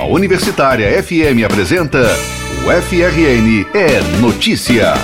A 0.00 0.06
Universitária 0.06 1.02
FM 1.02 1.44
apresenta 1.44 1.98
o 2.64 2.82
FRN 2.82 3.66
é 3.74 4.00
Notícia. 4.18 4.94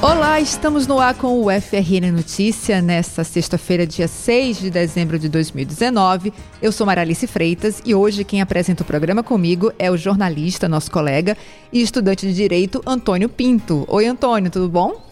Olá, 0.00 0.40
estamos 0.40 0.86
no 0.86 1.00
ar 1.00 1.16
com 1.16 1.42
o 1.42 1.50
FRN 1.50 2.12
Notícia 2.12 2.80
nesta 2.80 3.24
sexta-feira, 3.24 3.84
dia 3.84 4.06
6 4.06 4.60
de 4.60 4.70
dezembro 4.70 5.18
de 5.18 5.28
2019. 5.28 6.32
Eu 6.62 6.70
sou 6.70 6.86
Maralice 6.86 7.26
Freitas 7.26 7.82
e 7.84 7.92
hoje 7.92 8.22
quem 8.22 8.40
apresenta 8.40 8.84
o 8.84 8.86
programa 8.86 9.20
comigo 9.20 9.72
é 9.80 9.90
o 9.90 9.96
jornalista, 9.96 10.68
nosso 10.68 10.88
colega 10.88 11.36
e 11.72 11.82
estudante 11.82 12.24
de 12.24 12.34
Direito, 12.34 12.80
Antônio 12.86 13.28
Pinto. 13.28 13.84
Oi, 13.88 14.06
Antônio, 14.06 14.48
tudo 14.48 14.68
bom? 14.68 15.05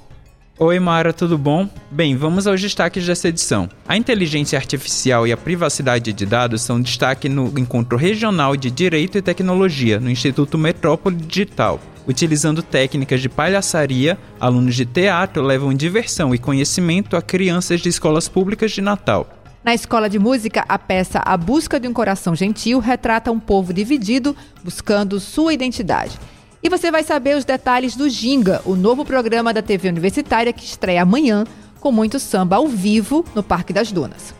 Oi, 0.57 0.79
Mara, 0.79 1.12
tudo 1.12 1.36
bom? 1.36 1.68
Bem, 1.91 2.16
vamos 2.16 2.46
aos 2.46 2.61
destaques 2.61 3.05
dessa 3.05 3.27
edição. 3.27 3.68
A 3.89 3.96
inteligência 3.96 4.57
artificial 4.57 5.27
e 5.27 5.32
a 5.32 5.37
privacidade 5.37 6.12
de 6.12 6.25
dados 6.25 6.62
são 6.62 6.80
destaque 6.80 7.28
no 7.28 7.59
Encontro 7.59 7.98
Regional 7.98 8.56
de 8.56 8.70
Direito 8.70 9.19
e 9.19 9.23
Tecnologia, 9.23 9.98
no 9.98 10.09
Instituto 10.09 10.56
Metrópole 10.56 11.16
Digital. 11.16 11.80
Utilizando 12.06 12.62
técnicas 12.62 13.20
de 13.20 13.28
palhaçaria, 13.28 14.16
alunos 14.38 14.77
de 14.77 14.87
teatro 14.87 15.42
levam 15.42 15.75
diversão 15.75 16.33
e 16.33 16.38
conhecimento 16.38 17.16
a 17.16 17.23
crianças 17.23 17.80
de 17.80 17.89
escolas 17.89 18.28
públicas 18.28 18.70
de 18.70 18.80
Natal. 18.80 19.28
Na 19.64 19.75
escola 19.75 20.09
de 20.09 20.20
música, 20.20 20.64
a 20.69 20.78
peça 20.78 21.20
A 21.25 21.36
Busca 21.36 21.80
de 21.80 21.89
um 21.89 21.92
Coração 21.92 22.33
Gentil 22.36 22.78
retrata 22.78 23.33
um 23.33 23.41
povo 23.41 23.73
dividido 23.73 24.36
buscando 24.62 25.19
sua 25.19 25.52
identidade. 25.52 26.16
E 26.64 26.68
você 26.70 26.91
vai 26.91 27.02
saber 27.02 27.36
os 27.36 27.45
detalhes 27.45 27.95
do 27.95 28.09
Ginga, 28.09 28.62
o 28.64 28.74
novo 28.74 29.05
programa 29.05 29.52
da 29.52 29.60
TV 29.60 29.86
Universitária 29.91 30.50
que 30.50 30.64
estreia 30.64 31.02
amanhã 31.02 31.45
com 31.78 31.92
muito 31.92 32.18
samba 32.18 32.56
ao 32.56 32.66
vivo 32.66 33.22
no 33.34 33.42
Parque 33.42 33.70
das 33.70 33.92
Dunas. 33.92 34.34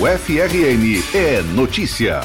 O 0.00 0.18
FRN 0.18 1.04
é 1.14 1.40
notícia. 1.54 2.20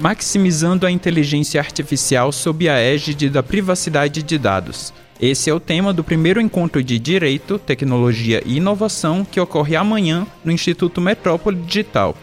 Maximizando 0.00 0.86
a 0.86 0.90
inteligência 0.90 1.60
artificial 1.60 2.32
sob 2.32 2.70
a 2.70 2.78
égide 2.78 3.28
da 3.28 3.42
privacidade 3.42 4.22
de 4.22 4.38
dados. 4.38 4.94
Esse 5.20 5.50
é 5.50 5.52
o 5.52 5.60
tema 5.60 5.92
do 5.92 6.02
primeiro 6.02 6.40
encontro 6.40 6.82
de 6.82 6.98
Direito, 6.98 7.58
Tecnologia 7.58 8.42
e 8.46 8.56
Inovação 8.56 9.26
que 9.30 9.38
ocorre 9.38 9.76
amanhã 9.76 10.26
no 10.42 10.50
Instituto 10.50 11.02
Metrópole 11.02 11.60
Digital 11.60 12.16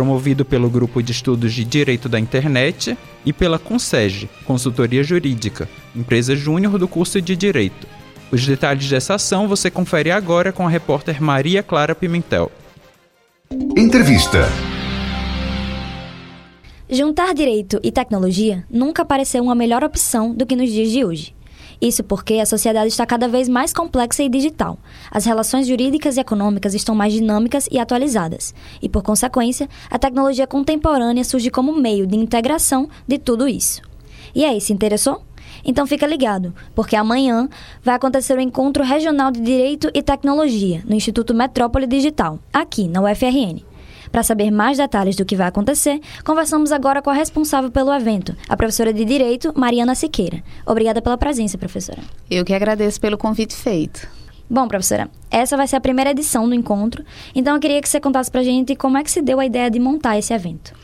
promovido 0.00 0.46
pelo 0.46 0.70
Grupo 0.70 1.02
de 1.02 1.12
Estudos 1.12 1.52
de 1.52 1.62
Direito 1.62 2.08
da 2.08 2.18
Internet 2.18 2.96
e 3.22 3.34
pela 3.34 3.58
Consege, 3.58 4.30
Consultoria 4.46 5.04
Jurídica, 5.04 5.68
empresa 5.94 6.34
júnior 6.34 6.78
do 6.78 6.88
curso 6.88 7.20
de 7.20 7.36
Direito. 7.36 7.86
Os 8.32 8.46
detalhes 8.46 8.88
dessa 8.88 9.16
ação 9.16 9.46
você 9.46 9.70
confere 9.70 10.10
agora 10.10 10.52
com 10.52 10.66
a 10.66 10.70
repórter 10.70 11.22
Maria 11.22 11.62
Clara 11.62 11.94
Pimentel. 11.94 12.50
Entrevista. 13.76 14.48
Juntar 16.88 17.34
direito 17.34 17.78
e 17.82 17.92
tecnologia 17.92 18.64
nunca 18.70 19.04
pareceu 19.04 19.42
uma 19.42 19.54
melhor 19.54 19.84
opção 19.84 20.34
do 20.34 20.46
que 20.46 20.56
nos 20.56 20.70
dias 20.70 20.90
de 20.90 21.04
hoje. 21.04 21.34
Isso 21.80 22.04
porque 22.04 22.34
a 22.34 22.46
sociedade 22.46 22.88
está 22.88 23.06
cada 23.06 23.26
vez 23.26 23.48
mais 23.48 23.72
complexa 23.72 24.22
e 24.22 24.28
digital. 24.28 24.78
As 25.10 25.24
relações 25.24 25.66
jurídicas 25.66 26.16
e 26.16 26.20
econômicas 26.20 26.74
estão 26.74 26.94
mais 26.94 27.12
dinâmicas 27.12 27.66
e 27.70 27.78
atualizadas. 27.78 28.54
E, 28.82 28.88
por 28.88 29.02
consequência, 29.02 29.68
a 29.90 29.98
tecnologia 29.98 30.46
contemporânea 30.46 31.24
surge 31.24 31.50
como 31.50 31.72
meio 31.72 32.06
de 32.06 32.16
integração 32.16 32.88
de 33.08 33.18
tudo 33.18 33.48
isso. 33.48 33.80
E 34.34 34.44
aí, 34.44 34.60
se 34.60 34.72
interessou? 34.72 35.22
Então 35.64 35.86
fica 35.86 36.06
ligado, 36.06 36.54
porque 36.74 36.96
amanhã 36.96 37.48
vai 37.82 37.94
acontecer 37.94 38.36
o 38.36 38.40
encontro 38.40 38.84
regional 38.84 39.30
de 39.30 39.40
Direito 39.40 39.90
e 39.92 40.02
Tecnologia 40.02 40.82
no 40.86 40.94
Instituto 40.94 41.34
Metrópole 41.34 41.86
Digital, 41.86 42.38
aqui 42.52 42.88
na 42.88 43.02
UFRN. 43.02 43.69
Para 44.10 44.22
saber 44.22 44.50
mais 44.50 44.76
detalhes 44.76 45.14
do 45.14 45.24
que 45.24 45.36
vai 45.36 45.46
acontecer, 45.46 46.00
conversamos 46.24 46.72
agora 46.72 47.00
com 47.00 47.10
a 47.10 47.14
responsável 47.14 47.70
pelo 47.70 47.92
evento, 47.92 48.36
a 48.48 48.56
professora 48.56 48.92
de 48.92 49.04
Direito, 49.04 49.52
Mariana 49.56 49.94
Siqueira. 49.94 50.42
Obrigada 50.66 51.00
pela 51.00 51.16
presença, 51.16 51.56
professora. 51.56 52.02
Eu 52.28 52.44
que 52.44 52.52
agradeço 52.52 53.00
pelo 53.00 53.16
convite 53.16 53.54
feito. 53.54 54.08
Bom, 54.48 54.66
professora, 54.66 55.08
essa 55.30 55.56
vai 55.56 55.68
ser 55.68 55.76
a 55.76 55.80
primeira 55.80 56.10
edição 56.10 56.48
do 56.48 56.54
encontro, 56.56 57.04
então 57.32 57.54
eu 57.54 57.60
queria 57.60 57.80
que 57.80 57.88
você 57.88 58.00
contasse 58.00 58.28
pra 58.28 58.42
gente 58.42 58.74
como 58.74 58.98
é 58.98 59.04
que 59.04 59.10
se 59.10 59.22
deu 59.22 59.38
a 59.38 59.46
ideia 59.46 59.70
de 59.70 59.78
montar 59.78 60.18
esse 60.18 60.34
evento. 60.34 60.74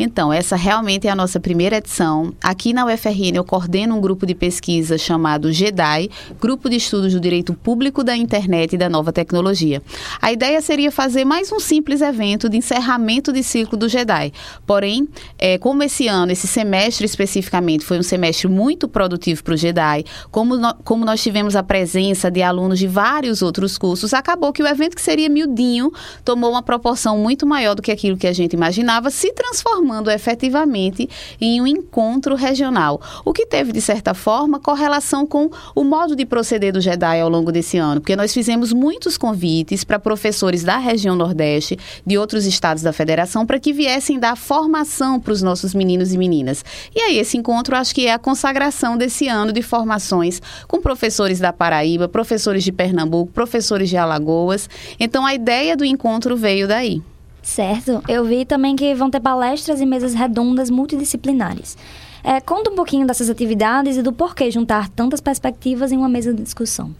Então, 0.00 0.32
essa 0.32 0.54
realmente 0.54 1.08
é 1.08 1.10
a 1.10 1.16
nossa 1.16 1.40
primeira 1.40 1.78
edição. 1.78 2.32
Aqui 2.40 2.72
na 2.72 2.86
UFRN 2.86 3.34
eu 3.34 3.42
coordeno 3.42 3.96
um 3.96 4.00
grupo 4.00 4.24
de 4.24 4.32
pesquisa 4.32 4.96
chamado 4.96 5.52
GEDAI, 5.52 6.08
Grupo 6.40 6.70
de 6.70 6.76
Estudos 6.76 7.12
do 7.12 7.18
Direito 7.18 7.52
Público 7.52 8.04
da 8.04 8.16
Internet 8.16 8.76
e 8.76 8.78
da 8.78 8.88
Nova 8.88 9.12
Tecnologia. 9.12 9.82
A 10.22 10.32
ideia 10.32 10.60
seria 10.60 10.92
fazer 10.92 11.24
mais 11.24 11.50
um 11.50 11.58
simples 11.58 12.00
evento 12.00 12.48
de 12.48 12.56
encerramento 12.56 13.32
de 13.32 13.42
ciclo 13.42 13.76
do 13.76 13.88
GEDAI. 13.88 14.32
Porém, 14.64 15.08
é, 15.36 15.58
como 15.58 15.82
esse 15.82 16.06
ano, 16.06 16.30
esse 16.30 16.46
semestre 16.46 17.04
especificamente, 17.04 17.84
foi 17.84 17.98
um 17.98 18.02
semestre 18.04 18.46
muito 18.46 18.86
produtivo 18.86 19.42
para 19.42 19.54
o 19.54 19.56
GEDAI, 19.56 20.04
como, 20.30 20.56
no, 20.56 20.74
como 20.84 21.04
nós 21.04 21.20
tivemos 21.20 21.56
a 21.56 21.62
presença 21.64 22.30
de 22.30 22.40
alunos 22.40 22.78
de 22.78 22.86
vários 22.86 23.42
outros 23.42 23.76
cursos, 23.76 24.14
acabou 24.14 24.52
que 24.52 24.62
o 24.62 24.66
evento 24.68 24.94
que 24.94 25.02
seria 25.02 25.28
miudinho 25.28 25.92
tomou 26.24 26.52
uma 26.52 26.62
proporção 26.62 27.18
muito 27.18 27.44
maior 27.44 27.74
do 27.74 27.82
que 27.82 27.90
aquilo 27.90 28.16
que 28.16 28.28
a 28.28 28.32
gente 28.32 28.52
imaginava, 28.52 29.10
se 29.10 29.32
transformou 29.32 29.87
transformando 29.88 30.10
efetivamente 30.10 31.08
em 31.40 31.60
um 31.60 31.66
encontro 31.66 32.34
regional, 32.34 33.00
o 33.24 33.32
que 33.32 33.46
teve, 33.46 33.72
de 33.72 33.80
certa 33.80 34.12
forma, 34.12 34.60
correlação 34.60 35.26
com 35.26 35.50
o 35.74 35.82
modo 35.82 36.14
de 36.14 36.26
proceder 36.26 36.72
do 36.72 36.80
JEDI 36.80 37.20
ao 37.22 37.28
longo 37.30 37.50
desse 37.50 37.78
ano, 37.78 38.00
porque 38.00 38.14
nós 38.14 38.34
fizemos 38.34 38.72
muitos 38.72 39.16
convites 39.16 39.84
para 39.84 39.98
professores 39.98 40.62
da 40.62 40.76
região 40.76 41.16
Nordeste, 41.16 41.78
de 42.06 42.18
outros 42.18 42.44
estados 42.44 42.82
da 42.82 42.92
federação, 42.92 43.46
para 43.46 43.58
que 43.58 43.72
viessem 43.72 44.18
dar 44.18 44.36
formação 44.36 45.18
para 45.18 45.32
os 45.32 45.42
nossos 45.42 45.74
meninos 45.74 46.12
e 46.12 46.18
meninas. 46.18 46.64
E 46.94 47.00
aí, 47.00 47.18
esse 47.18 47.38
encontro, 47.38 47.76
acho 47.76 47.94
que 47.94 48.06
é 48.06 48.12
a 48.12 48.18
consagração 48.18 48.96
desse 48.96 49.26
ano 49.26 49.52
de 49.52 49.62
formações 49.62 50.42
com 50.66 50.82
professores 50.82 51.38
da 51.38 51.52
Paraíba, 51.52 52.08
professores 52.08 52.62
de 52.62 52.72
Pernambuco, 52.72 53.32
professores 53.32 53.88
de 53.88 53.96
Alagoas. 53.96 54.68
Então, 55.00 55.24
a 55.24 55.34
ideia 55.34 55.76
do 55.76 55.84
encontro 55.84 56.36
veio 56.36 56.68
daí. 56.68 57.02
Certo. 57.48 58.02
Eu 58.06 58.26
vi 58.26 58.44
também 58.44 58.76
que 58.76 58.94
vão 58.94 59.10
ter 59.10 59.20
palestras 59.20 59.80
e 59.80 59.86
mesas 59.86 60.12
redondas 60.12 60.68
multidisciplinares. 60.68 61.78
É, 62.22 62.40
conta 62.42 62.70
um 62.70 62.74
pouquinho 62.74 63.06
dessas 63.06 63.30
atividades 63.30 63.96
e 63.96 64.02
do 64.02 64.12
porquê 64.12 64.50
juntar 64.50 64.90
tantas 64.90 65.18
perspectivas 65.18 65.90
em 65.90 65.96
uma 65.96 66.10
mesa 66.10 66.32
de 66.34 66.42
discussão. 66.42 66.94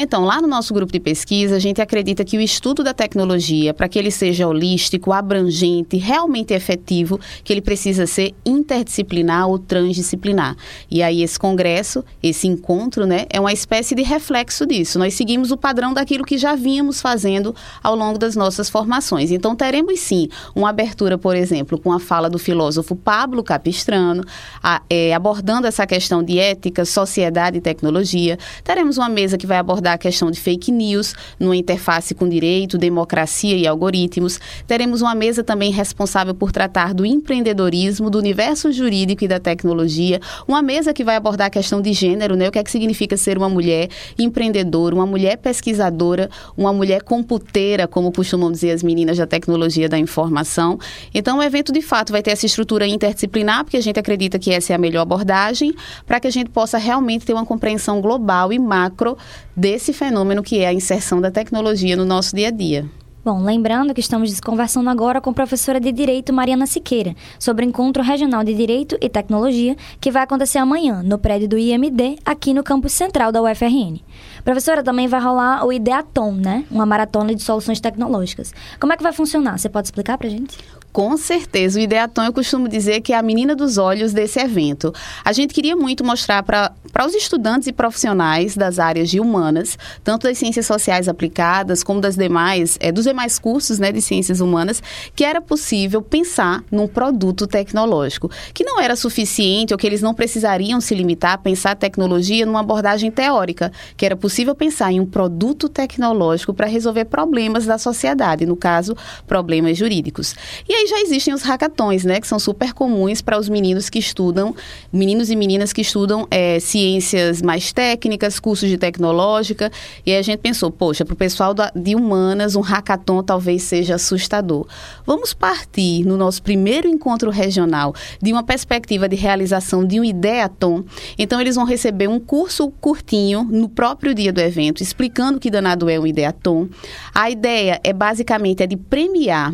Então, 0.00 0.24
lá 0.24 0.40
no 0.40 0.46
nosso 0.46 0.72
grupo 0.72 0.92
de 0.92 1.00
pesquisa, 1.00 1.56
a 1.56 1.58
gente 1.58 1.82
acredita 1.82 2.24
que 2.24 2.38
o 2.38 2.40
estudo 2.40 2.84
da 2.84 2.94
tecnologia, 2.94 3.74
para 3.74 3.88
que 3.88 3.98
ele 3.98 4.12
seja 4.12 4.46
holístico, 4.46 5.12
abrangente, 5.12 5.96
realmente 5.96 6.54
efetivo, 6.54 7.18
que 7.42 7.52
ele 7.52 7.60
precisa 7.60 8.06
ser 8.06 8.32
interdisciplinar 8.46 9.48
ou 9.48 9.58
transdisciplinar. 9.58 10.56
E 10.88 11.02
aí 11.02 11.20
esse 11.20 11.36
congresso, 11.36 12.04
esse 12.22 12.46
encontro, 12.46 13.06
né, 13.08 13.26
é 13.28 13.40
uma 13.40 13.52
espécie 13.52 13.96
de 13.96 14.04
reflexo 14.04 14.64
disso. 14.64 15.00
Nós 15.00 15.14
seguimos 15.14 15.50
o 15.50 15.56
padrão 15.56 15.92
daquilo 15.92 16.24
que 16.24 16.38
já 16.38 16.54
vínhamos 16.54 17.00
fazendo 17.00 17.52
ao 17.82 17.96
longo 17.96 18.20
das 18.20 18.36
nossas 18.36 18.70
formações. 18.70 19.32
Então, 19.32 19.56
teremos 19.56 19.98
sim 19.98 20.28
uma 20.54 20.70
abertura, 20.70 21.18
por 21.18 21.34
exemplo, 21.34 21.76
com 21.76 21.92
a 21.92 21.98
fala 21.98 22.30
do 22.30 22.38
filósofo 22.38 22.94
Pablo 22.94 23.42
Capistrano, 23.42 24.22
a, 24.62 24.80
é, 24.88 25.12
abordando 25.12 25.66
essa 25.66 25.84
questão 25.88 26.22
de 26.22 26.38
ética, 26.38 26.84
sociedade 26.84 27.58
e 27.58 27.60
tecnologia. 27.60 28.38
Teremos 28.62 28.96
uma 28.96 29.08
mesa 29.08 29.36
que 29.36 29.44
vai 29.44 29.58
abordar 29.58 29.87
abordar 29.88 29.94
a 29.94 29.98
questão 29.98 30.30
de 30.30 30.38
fake 30.38 30.70
news 30.70 31.14
numa 31.40 31.56
interface 31.56 32.14
com 32.14 32.28
direito, 32.28 32.76
democracia 32.76 33.56
e 33.56 33.66
algoritmos. 33.66 34.38
Teremos 34.66 35.00
uma 35.00 35.14
mesa 35.14 35.42
também 35.42 35.72
responsável 35.72 36.34
por 36.34 36.52
tratar 36.52 36.92
do 36.92 37.06
empreendedorismo, 37.06 38.10
do 38.10 38.18
universo 38.18 38.70
jurídico 38.70 39.24
e 39.24 39.28
da 39.28 39.40
tecnologia. 39.40 40.20
Uma 40.46 40.62
mesa 40.62 40.92
que 40.92 41.04
vai 41.04 41.16
abordar 41.16 41.46
a 41.46 41.50
questão 41.50 41.80
de 41.80 41.92
gênero, 41.92 42.36
né? 42.36 42.48
O 42.48 42.52
que 42.52 42.58
é 42.58 42.64
que 42.64 42.70
significa 42.70 43.16
ser 43.16 43.38
uma 43.38 43.48
mulher 43.48 43.88
empreendedora, 44.18 44.94
uma 44.94 45.06
mulher 45.06 45.38
pesquisadora, 45.38 46.28
uma 46.56 46.72
mulher 46.72 47.02
computeira, 47.02 47.86
como 47.86 48.12
costumam 48.12 48.50
dizer 48.50 48.72
as 48.72 48.82
meninas 48.82 49.16
da 49.16 49.26
tecnologia 49.26 49.88
da 49.88 49.98
informação. 49.98 50.78
Então, 51.14 51.38
o 51.38 51.42
evento, 51.42 51.72
de 51.72 51.80
fato, 51.82 52.12
vai 52.12 52.22
ter 52.22 52.32
essa 52.32 52.46
estrutura 52.46 52.86
interdisciplinar, 52.86 53.64
porque 53.64 53.76
a 53.76 53.82
gente 53.82 53.98
acredita 53.98 54.38
que 54.38 54.50
essa 54.50 54.72
é 54.72 54.76
a 54.76 54.78
melhor 54.78 55.02
abordagem, 55.02 55.74
para 56.06 56.20
que 56.20 56.26
a 56.26 56.30
gente 56.30 56.50
possa 56.50 56.78
realmente 56.78 57.24
ter 57.24 57.32
uma 57.32 57.46
compreensão 57.46 58.00
global 58.00 58.52
e 58.52 58.58
macro 58.58 59.16
desse 59.58 59.77
fenômeno 59.78 60.42
que 60.42 60.58
é 60.58 60.66
a 60.66 60.72
inserção 60.72 61.20
da 61.20 61.30
tecnologia 61.30 61.96
no 61.96 62.04
nosso 62.04 62.34
dia 62.34 62.48
a 62.48 62.50
dia. 62.50 62.88
Bom, 63.24 63.42
lembrando 63.42 63.92
que 63.92 64.00
estamos 64.00 64.40
conversando 64.40 64.88
agora 64.88 65.20
com 65.20 65.28
a 65.28 65.34
professora 65.34 65.78
de 65.78 65.92
Direito 65.92 66.32
Mariana 66.32 66.66
Siqueira 66.66 67.14
sobre 67.38 67.62
o 67.62 67.68
Encontro 67.68 68.02
Regional 68.02 68.42
de 68.42 68.54
Direito 68.54 68.96
e 69.02 69.08
Tecnologia 69.10 69.76
que 70.00 70.10
vai 70.10 70.22
acontecer 70.22 70.56
amanhã 70.56 71.02
no 71.02 71.18
prédio 71.18 71.46
do 71.46 71.58
IMD, 71.58 72.16
aqui 72.24 72.54
no 72.54 72.62
campus 72.62 72.92
central 72.92 73.30
da 73.30 73.42
UFRN. 73.42 74.00
Professora, 74.42 74.82
também 74.82 75.06
vai 75.08 75.20
rolar 75.20 75.66
o 75.66 75.70
Ideaton, 75.70 76.32
né? 76.32 76.64
Uma 76.70 76.86
maratona 76.86 77.34
de 77.34 77.42
soluções 77.42 77.80
tecnológicas. 77.80 78.54
Como 78.80 78.94
é 78.94 78.96
que 78.96 79.02
vai 79.02 79.12
funcionar? 79.12 79.58
Você 79.58 79.68
pode 79.68 79.88
explicar 79.88 80.16
pra 80.16 80.30
gente? 80.30 80.56
Com 80.92 81.16
certeza. 81.16 81.78
O 81.78 81.82
Ideaton 81.82 82.24
eu 82.24 82.32
costumo 82.32 82.66
dizer 82.66 83.00
que 83.02 83.12
é 83.12 83.16
a 83.16 83.22
menina 83.22 83.54
dos 83.54 83.78
olhos 83.78 84.12
desse 84.12 84.40
evento. 84.40 84.92
A 85.24 85.32
gente 85.32 85.52
queria 85.52 85.76
muito 85.76 86.02
mostrar 86.04 86.42
para 86.42 86.72
os 87.06 87.14
estudantes 87.14 87.68
e 87.68 87.72
profissionais 87.72 88.56
das 88.56 88.78
áreas 88.78 89.10
de 89.10 89.20
humanas, 89.20 89.78
tanto 90.02 90.26
das 90.26 90.38
ciências 90.38 90.66
sociais 90.66 91.06
aplicadas 91.06 91.84
como 91.84 92.00
das 92.00 92.16
demais, 92.16 92.78
é, 92.80 92.90
dos 92.90 93.04
demais 93.04 93.38
cursos 93.38 93.78
né, 93.78 93.92
de 93.92 94.00
ciências 94.00 94.40
humanas, 94.40 94.82
que 95.14 95.24
era 95.24 95.40
possível 95.40 96.00
pensar 96.00 96.64
num 96.70 96.88
produto 96.88 97.46
tecnológico, 97.46 98.30
que 98.54 98.64
não 98.64 98.80
era 98.80 98.96
suficiente 98.96 99.74
ou 99.74 99.78
que 99.78 99.86
eles 99.86 100.02
não 100.02 100.14
precisariam 100.14 100.80
se 100.80 100.94
limitar 100.94 101.32
a 101.34 101.38
pensar 101.38 101.72
a 101.72 101.76
tecnologia 101.76 102.46
numa 102.46 102.60
abordagem 102.60 103.10
teórica, 103.10 103.70
que 103.96 104.06
era 104.06 104.16
possível 104.16 104.54
pensar 104.54 104.90
em 104.90 105.00
um 105.00 105.06
produto 105.06 105.68
tecnológico 105.68 106.54
para 106.54 106.66
resolver 106.66 107.04
problemas 107.04 107.66
da 107.66 107.76
sociedade, 107.76 108.46
no 108.46 108.56
caso, 108.56 108.96
problemas 109.26 109.76
jurídicos. 109.76 110.34
E 110.68 110.77
aí 110.78 110.86
já 110.86 111.00
existem 111.00 111.34
os 111.34 111.42
hackathons, 111.42 112.04
né, 112.04 112.20
que 112.20 112.26
são 112.26 112.38
super 112.38 112.72
comuns 112.72 113.20
para 113.20 113.38
os 113.38 113.48
meninos 113.48 113.90
que 113.90 113.98
estudam, 113.98 114.54
meninos 114.92 115.30
e 115.30 115.36
meninas 115.36 115.72
que 115.72 115.80
estudam 115.80 116.26
é, 116.30 116.60
ciências 116.60 117.42
mais 117.42 117.72
técnicas, 117.72 118.38
cursos 118.38 118.68
de 118.68 118.78
tecnológica, 118.78 119.70
e 120.06 120.12
aí 120.12 120.18
a 120.18 120.22
gente 120.22 120.38
pensou, 120.38 120.70
poxa, 120.70 121.04
para 121.04 121.14
o 121.14 121.16
pessoal 121.16 121.52
da, 121.52 121.70
de 121.74 121.94
humanas, 121.94 122.54
um 122.54 122.60
hackathon 122.60 123.22
talvez 123.22 123.62
seja 123.62 123.96
assustador. 123.96 124.66
Vamos 125.04 125.34
partir 125.34 126.04
no 126.04 126.16
nosso 126.16 126.42
primeiro 126.42 126.88
encontro 126.88 127.30
regional 127.30 127.94
de 128.20 128.32
uma 128.32 128.42
perspectiva 128.42 129.08
de 129.08 129.16
realização 129.16 129.84
de 129.84 130.00
um 130.00 130.04
ideaton. 130.04 130.84
Então 131.18 131.40
eles 131.40 131.56
vão 131.56 131.64
receber 131.64 132.08
um 132.08 132.20
curso 132.20 132.70
curtinho 132.80 133.44
no 133.44 133.68
próprio 133.68 134.14
dia 134.14 134.32
do 134.32 134.40
evento, 134.40 134.82
explicando 134.82 135.40
que 135.40 135.50
danado 135.50 135.88
é 135.88 135.98
um 135.98 136.06
ideaton. 136.06 136.68
A 137.14 137.30
ideia 137.30 137.80
é 137.82 137.92
basicamente 137.92 138.62
é 138.62 138.66
de 138.66 138.76
premiar 138.76 139.52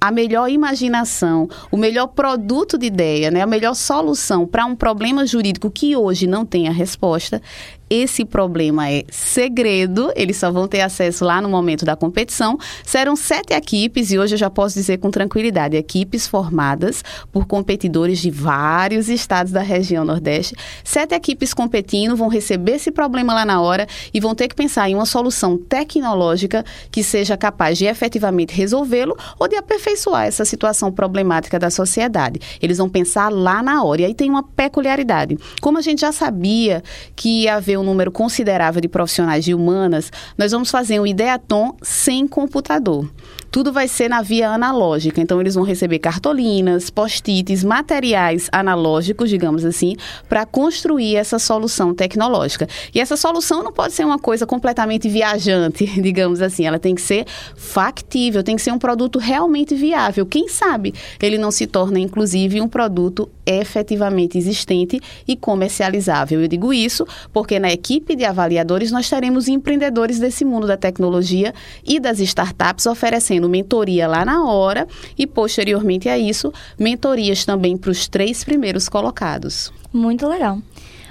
a 0.00 0.10
melhor 0.10 0.48
imaginação, 0.48 1.48
o 1.70 1.76
melhor 1.76 2.08
produto 2.08 2.78
de 2.78 2.86
ideia, 2.86 3.30
né, 3.30 3.42
a 3.42 3.46
melhor 3.46 3.74
solução 3.74 4.46
para 4.46 4.66
um 4.66 4.76
problema 4.76 5.26
jurídico 5.26 5.70
que 5.70 5.96
hoje 5.96 6.26
não 6.26 6.44
tem 6.44 6.68
a 6.68 6.72
resposta, 6.72 7.40
esse 7.88 8.24
problema 8.24 8.90
é 8.90 9.04
segredo, 9.10 10.12
eles 10.16 10.36
só 10.36 10.50
vão 10.50 10.66
ter 10.66 10.80
acesso 10.80 11.24
lá 11.24 11.40
no 11.40 11.48
momento 11.48 11.84
da 11.84 11.94
competição. 11.94 12.58
Serão 12.84 13.14
sete 13.14 13.52
equipes, 13.52 14.10
e 14.10 14.18
hoje 14.18 14.34
eu 14.34 14.38
já 14.38 14.50
posso 14.50 14.74
dizer 14.74 14.98
com 14.98 15.10
tranquilidade: 15.10 15.76
equipes 15.76 16.26
formadas 16.26 17.04
por 17.30 17.46
competidores 17.46 18.18
de 18.18 18.30
vários 18.30 19.08
estados 19.08 19.52
da 19.52 19.62
região 19.62 20.04
Nordeste. 20.04 20.56
Sete 20.82 21.14
equipes 21.14 21.54
competindo 21.54 22.16
vão 22.16 22.28
receber 22.28 22.72
esse 22.72 22.90
problema 22.90 23.32
lá 23.32 23.44
na 23.44 23.60
hora 23.60 23.86
e 24.12 24.20
vão 24.20 24.34
ter 24.34 24.48
que 24.48 24.54
pensar 24.54 24.90
em 24.90 24.94
uma 24.94 25.06
solução 25.06 25.56
tecnológica 25.56 26.64
que 26.90 27.02
seja 27.02 27.36
capaz 27.36 27.78
de 27.78 27.86
efetivamente 27.86 28.52
resolvê-lo 28.52 29.16
ou 29.38 29.46
de 29.46 29.56
aperfeiçoar 29.56 30.26
essa 30.26 30.44
situação 30.44 30.90
problemática 30.90 31.58
da 31.58 31.70
sociedade. 31.70 32.40
Eles 32.60 32.78
vão 32.78 32.88
pensar 32.88 33.30
lá 33.30 33.62
na 33.62 33.82
hora. 33.84 34.02
E 34.02 34.04
aí 34.06 34.14
tem 34.14 34.28
uma 34.28 34.42
peculiaridade. 34.42 35.38
Como 35.60 35.78
a 35.78 35.80
gente 35.82 36.00
já 36.00 36.12
sabia 36.12 36.82
que 37.14 37.42
ia 37.42 37.56
haver 37.56 37.75
um 37.76 37.82
número 37.82 38.10
considerável 38.10 38.80
de 38.80 38.88
profissionais 38.88 39.44
de 39.44 39.54
humanas, 39.54 40.10
nós 40.36 40.52
vamos 40.52 40.70
fazer 40.70 41.00
um 41.00 41.06
Ideaton 41.06 41.76
sem 41.82 42.26
computador 42.26 43.08
tudo 43.56 43.72
vai 43.72 43.88
ser 43.88 44.10
na 44.10 44.20
via 44.20 44.50
analógica. 44.50 45.18
Então, 45.18 45.40
eles 45.40 45.54
vão 45.54 45.64
receber 45.64 45.98
cartolinas, 45.98 46.90
post-its, 46.90 47.64
materiais 47.64 48.50
analógicos, 48.52 49.30
digamos 49.30 49.64
assim, 49.64 49.96
para 50.28 50.44
construir 50.44 51.16
essa 51.16 51.38
solução 51.38 51.94
tecnológica. 51.94 52.68
E 52.94 53.00
essa 53.00 53.16
solução 53.16 53.62
não 53.62 53.72
pode 53.72 53.94
ser 53.94 54.04
uma 54.04 54.18
coisa 54.18 54.44
completamente 54.44 55.08
viajante, 55.08 55.86
digamos 56.02 56.42
assim. 56.42 56.66
Ela 56.66 56.78
tem 56.78 56.94
que 56.94 57.00
ser 57.00 57.24
factível, 57.56 58.42
tem 58.42 58.56
que 58.56 58.60
ser 58.60 58.72
um 58.72 58.78
produto 58.78 59.18
realmente 59.18 59.74
viável. 59.74 60.26
Quem 60.26 60.48
sabe 60.48 60.92
ele 61.18 61.38
não 61.38 61.50
se 61.50 61.66
torna, 61.66 61.98
inclusive, 61.98 62.60
um 62.60 62.68
produto 62.68 63.26
efetivamente 63.46 64.36
existente 64.36 65.00
e 65.26 65.34
comercializável. 65.34 66.42
Eu 66.42 66.48
digo 66.48 66.74
isso 66.74 67.06
porque 67.32 67.58
na 67.58 67.72
equipe 67.72 68.14
de 68.14 68.24
avaliadores 68.26 68.90
nós 68.90 69.08
teremos 69.08 69.48
empreendedores 69.48 70.18
desse 70.18 70.44
mundo 70.44 70.66
da 70.66 70.76
tecnologia 70.76 71.54
e 71.86 71.98
das 71.98 72.18
startups 72.18 72.84
oferecendo 72.84 73.45
mentoria 73.48 74.06
lá 74.06 74.24
na 74.24 74.44
hora 74.44 74.86
e, 75.16 75.26
posteriormente 75.26 76.08
a 76.08 76.18
isso, 76.18 76.52
mentorias 76.78 77.44
também 77.44 77.76
para 77.76 77.90
os 77.90 78.08
três 78.08 78.44
primeiros 78.44 78.88
colocados. 78.88 79.72
Muito 79.92 80.26
legal. 80.28 80.58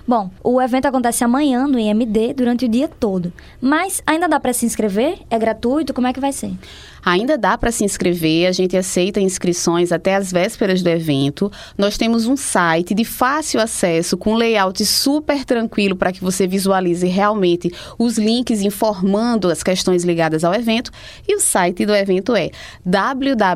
Bom, 0.08 0.30
o 0.44 0.62
evento 0.62 0.86
acontece 0.86 1.24
amanhã 1.24 1.68
no 1.68 1.80
IMD 1.80 2.36
durante 2.36 2.66
o 2.66 2.70
dia 2.70 2.88
todo. 2.88 3.34
Mas 3.60 4.04
ainda 4.06 4.28
dá 4.28 4.40
para 4.40 4.54
se 4.54 4.64
inscrever? 4.64 5.18
É 5.32 5.40
gratuito? 5.40 5.96
Como 5.96 6.06
é 6.06 6.14
que 6.14 6.20
vai 6.20 6.32
ser? 6.32 6.52
Ainda 7.04 7.36
dá 7.38 7.58
para 7.58 7.72
se 7.72 7.84
inscrever, 7.84 8.48
a 8.48 8.52
gente 8.52 8.78
aceita 8.78 9.20
inscrições 9.20 9.92
até 9.92 10.16
as 10.16 10.32
vésperas 10.32 10.84
do 10.84 10.90
evento. 10.90 11.52
Nós 11.76 11.98
temos 11.98 12.28
um 12.28 12.38
site 12.38 12.94
de 12.94 13.04
fácil 13.04 13.60
acesso, 13.60 14.16
com 14.16 14.36
layout 14.36 14.86
super 14.86 15.44
tranquilo 15.44 15.96
para 15.96 16.12
que 16.12 16.24
você 16.24 16.46
visualize 16.46 17.08
realmente 17.08 17.72
os 17.98 18.18
links 18.20 18.62
informando 18.62 19.50
as 19.50 19.64
questões 19.64 20.04
ligadas 20.04 20.44
ao 20.44 20.54
evento. 20.54 20.92
E 21.28 21.36
o 21.36 21.40
site 21.40 21.84
do 21.84 21.96
evento 21.96 22.36
é 22.36 22.52
www.erdit.com 22.86 23.56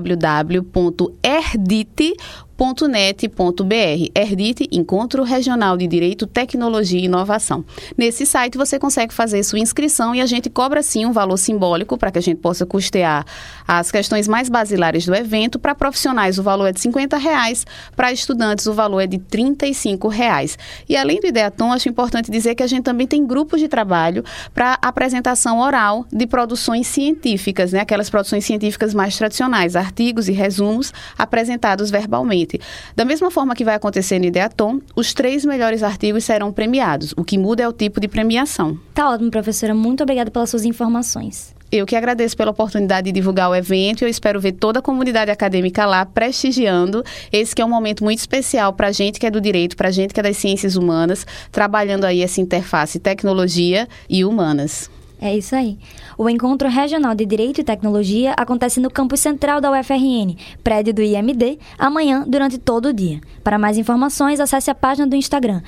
.net.br, 2.59 4.11
Erdite, 4.13 4.67
Encontro 4.69 5.23
Regional 5.23 5.77
de 5.77 5.87
Direito, 5.87 6.27
Tecnologia 6.27 6.99
e 6.99 7.05
Inovação. 7.05 7.63
Nesse 7.97 8.25
site 8.25 8.57
você 8.57 8.77
consegue 8.77 9.13
fazer 9.13 9.41
sua 9.43 9.59
inscrição 9.59 10.13
e 10.13 10.19
a 10.19 10.25
gente 10.25 10.49
cobra 10.49 10.83
sim 10.83 11.05
um 11.05 11.13
valor 11.13 11.37
simbólico 11.37 11.97
para 11.97 12.11
que 12.11 12.17
a 12.17 12.21
gente 12.21 12.41
possa 12.41 12.65
custear 12.65 13.25
as 13.65 13.89
questões 13.89 14.27
mais 14.27 14.49
basilares 14.49 15.05
do 15.05 15.15
evento. 15.15 15.57
Para 15.57 15.73
profissionais 15.73 16.37
o 16.37 16.43
valor 16.43 16.65
é 16.65 16.73
de 16.73 16.81
50 16.81 17.15
reais, 17.15 17.65
para 17.95 18.11
estudantes 18.11 18.65
o 18.65 18.73
valor 18.73 18.99
é 18.99 19.07
de 19.07 19.19
35 19.19 20.09
reais. 20.09 20.57
E 20.89 20.97
além 20.97 21.21
do 21.21 21.27
Ideaton, 21.27 21.71
acho 21.71 21.87
importante 21.87 22.29
dizer 22.29 22.55
que 22.55 22.63
a 22.63 22.67
gente 22.67 22.83
também 22.83 23.07
tem 23.07 23.25
grupos 23.25 23.61
de 23.61 23.69
trabalho 23.69 24.21
para 24.53 24.77
apresentação 24.81 25.59
oral 25.59 26.05
de 26.11 26.27
produções 26.27 26.87
científicas, 26.87 27.71
né? 27.71 27.79
aquelas 27.79 28.09
produções 28.09 28.43
científicas 28.43 28.93
mais 28.93 29.15
tradicionais, 29.15 29.77
artigos 29.77 30.27
e 30.27 30.33
resumos 30.33 30.91
apresentados 31.17 31.89
verbalmente. 31.89 32.48
Da 32.95 33.05
mesma 33.05 33.29
forma 33.29 33.53
que 33.55 33.65
vai 33.65 33.75
acontecer 33.75 34.17
no 34.19 34.25
Ideaton, 34.25 34.79
os 34.95 35.13
três 35.13 35.43
melhores 35.43 35.83
artigos 35.83 36.23
serão 36.23 36.51
premiados. 36.51 37.13
O 37.17 37.23
que 37.23 37.37
muda 37.37 37.63
é 37.63 37.67
o 37.67 37.73
tipo 37.73 37.99
de 37.99 38.07
premiação. 38.07 38.79
Tá 38.93 39.09
ótimo, 39.09 39.29
professora. 39.29 39.75
Muito 39.75 40.03
obrigada 40.03 40.31
pelas 40.31 40.49
suas 40.49 40.65
informações. 40.65 41.53
Eu 41.71 41.85
que 41.85 41.95
agradeço 41.95 42.35
pela 42.35 42.49
oportunidade 42.49 43.05
de 43.05 43.11
divulgar 43.11 43.47
o 43.47 43.55
evento 43.55 44.01
e 44.01 44.05
eu 44.05 44.09
espero 44.09 44.39
ver 44.39 44.53
toda 44.53 44.79
a 44.79 44.81
comunidade 44.81 45.29
acadêmica 45.29 45.85
lá 45.85 46.03
prestigiando. 46.03 47.03
Esse 47.31 47.55
que 47.55 47.61
é 47.61 47.65
um 47.65 47.69
momento 47.69 48.03
muito 48.03 48.17
especial 48.17 48.73
para 48.73 48.87
a 48.87 48.91
gente 48.91 49.19
que 49.19 49.27
é 49.27 49.29
do 49.29 49.39
direito, 49.39 49.77
para 49.77 49.89
a 49.89 49.91
gente 49.91 50.11
que 50.11 50.19
é 50.19 50.23
das 50.23 50.37
ciências 50.37 50.75
humanas, 50.75 51.27
trabalhando 51.51 52.05
aí 52.05 52.23
essa 52.23 52.41
interface 52.41 52.97
tecnologia 52.97 53.87
e 54.09 54.25
humanas. 54.25 54.89
É 55.21 55.35
isso 55.35 55.53
aí. 55.53 55.77
O 56.21 56.29
Encontro 56.29 56.67
Regional 56.67 57.15
de 57.15 57.25
Direito 57.25 57.61
e 57.61 57.63
Tecnologia 57.63 58.33
acontece 58.35 58.81
no 58.81 58.91
campus 58.91 59.21
central 59.21 59.61
da 59.61 59.71
UFRN, 59.71 60.35
prédio 60.61 60.93
do 60.93 61.01
IMD, 61.01 61.57
amanhã 61.77 62.25
durante 62.27 62.57
todo 62.57 62.89
o 62.89 62.93
dia. 62.93 63.21
Para 63.41 63.57
mais 63.57 63.77
informações, 63.77 64.41
acesse 64.41 64.69
a 64.69 64.75
página 64.75 65.07
do 65.07 65.15
Instagram, 65.15 65.61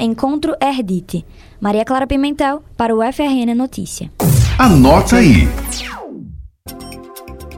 EncontroErdite. 0.00 1.24
Maria 1.60 1.84
Clara 1.84 2.08
Pimentel, 2.08 2.60
para 2.76 2.92
o 2.92 3.08
UFRN 3.08 3.54
Notícia. 3.54 4.10
Anota 4.58 5.14
aí. 5.14 5.46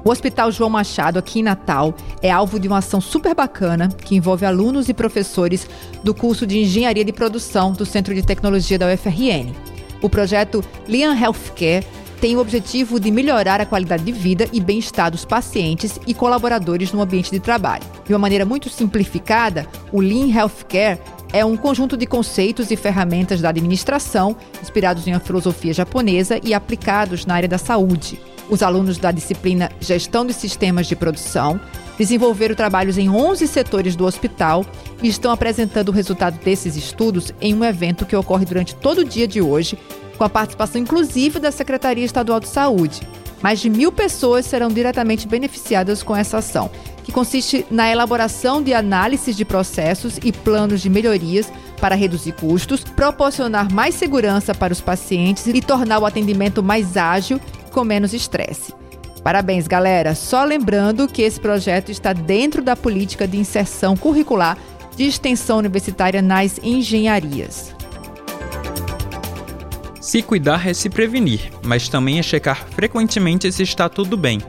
O 0.05 0.11
Hospital 0.11 0.52
João 0.52 0.69
Machado, 0.69 1.19
aqui 1.19 1.40
em 1.40 1.43
Natal, 1.43 1.95
é 2.21 2.31
alvo 2.31 2.61
de 2.61 2.69
uma 2.69 2.78
ação 2.78 3.00
super 3.00 3.35
bacana 3.35 3.88
que 3.88 4.14
envolve 4.14 4.45
alunos 4.45 4.90
e 4.90 4.95
professores 4.95 5.66
do 6.05 6.12
curso 6.12 6.47
de 6.47 6.59
Engenharia 6.59 7.02
de 7.02 7.14
Produção 7.14 7.73
do 7.73 7.87
Centro 7.87 8.14
de 8.14 8.23
Tecnologia 8.23 8.78
da 8.78 8.93
UFRN. 8.93 9.55
O 10.02 10.11
projeto 10.11 10.62
Lian 10.87 11.19
Healthcare 11.19 11.83
tem 12.20 12.37
o 12.37 12.40
objetivo 12.40 12.99
de 12.99 13.11
melhorar 13.11 13.61
a 13.61 13.66
qualidade 13.66 14.04
de 14.04 14.12
vida 14.12 14.49
e 14.52 14.61
bem-estar 14.61 15.11
dos 15.11 15.25
pacientes 15.25 15.99
e 16.06 16.14
colaboradores 16.14 16.92
no 16.92 17.00
ambiente 17.00 17.30
de 17.30 17.40
trabalho. 17.40 17.85
De 18.04 18.12
uma 18.12 18.18
maneira 18.18 18.44
muito 18.44 18.68
simplificada, 18.68 19.66
o 19.92 20.00
Lean 20.00 20.35
Healthcare 20.35 20.99
é 21.32 21.44
um 21.44 21.56
conjunto 21.56 21.96
de 21.96 22.06
conceitos 22.06 22.70
e 22.70 22.76
ferramentas 22.76 23.40
da 23.40 23.50
administração, 23.50 24.37
inspirados 24.62 25.06
em 25.06 25.12
uma 25.12 25.20
filosofia 25.20 25.73
japonesa 25.73 26.40
e 26.42 26.54
aplicados 26.54 27.26
na 27.26 27.35
área 27.35 27.49
da 27.49 27.58
saúde. 27.58 28.18
Os 28.49 28.62
alunos 28.62 28.96
da 28.96 29.11
disciplina 29.11 29.70
Gestão 29.80 30.25
de 30.25 30.32
Sistemas 30.32 30.87
de 30.87 30.94
Produção 30.94 31.61
desenvolveram 31.99 32.54
trabalhos 32.54 32.96
em 32.96 33.08
11 33.11 33.46
setores 33.49 33.96
do 33.96 34.04
hospital 34.04 34.64
e 35.02 35.08
estão 35.08 35.32
apresentando 35.32 35.88
o 35.88 35.92
resultado 35.92 36.38
desses 36.44 36.76
estudos 36.76 37.32
em 37.40 37.54
um 37.54 37.64
evento 37.64 38.06
que 38.06 38.14
ocorre 38.14 38.44
durante 38.44 38.75
todo 38.75 38.99
o 38.99 39.04
dia 39.04 39.26
de 39.26 39.40
hoje, 39.40 39.78
com 40.16 40.25
a 40.25 40.28
participação 40.28 40.80
inclusive 40.80 41.38
da 41.38 41.52
Secretaria 41.52 42.04
Estadual 42.04 42.40
de 42.40 42.49
Saúde. 42.49 43.00
Mais 43.42 43.61
de 43.61 43.68
mil 43.68 43.92
pessoas 43.92 44.46
serão 44.46 44.68
diretamente 44.68 45.28
beneficiadas 45.28 46.02
com 46.02 46.16
essa 46.16 46.38
ação, 46.38 46.70
que 47.04 47.12
consiste 47.12 47.64
na 47.70 47.90
elaboração 47.90 48.62
de 48.62 48.75
análises 48.75 49.37
de 49.37 49.44
processos 49.44 50.18
e 50.25 50.32
planos 50.32 50.80
de 50.80 50.90
melhorias 50.90 51.52
para 51.80 51.94
reduzir 51.94 52.32
custos, 52.32 52.82
proporcionar 52.82 53.73
mais 53.73 53.94
segurança 53.94 54.54
para 54.54 54.73
os 54.73 54.80
pacientes 54.80 55.46
e 55.46 55.61
tornar 55.61 55.99
o 55.99 56.06
atendimento 56.06 56.62
mais 56.62 56.96
ágil 56.96 57.38
e 57.66 57.70
com 57.70 57.85
menos 57.85 58.14
estresse. 58.14 58.75
Parabéns, 59.23 59.66
galera. 59.68 60.14
Só 60.14 60.44
lembrando 60.44 61.06
que 61.06 61.23
esse 61.23 61.38
projeto 61.38 61.90
está 61.90 62.12
dentro 62.12 62.62
da 62.62 62.75
política 62.75 63.28
de 63.28 63.37
inserção 63.37 63.96
curricular 63.96 64.56
de 64.96 65.04
extensão 65.04 65.58
universitária 65.58 66.23
nas 66.23 66.58
engenharias. 66.62 67.75
Se 70.07 70.23
cuidar 70.23 70.69
é 70.69 70.73
se 70.73 70.89
prevenir, 70.89 71.51
mas 71.65 71.89
também 71.89 72.21
é 72.21 72.23
checar 72.23 72.65
frequentemente 72.71 73.51
se 73.51 73.65
está 73.65 73.89
tudo 73.89 74.17
bem. 74.17 74.41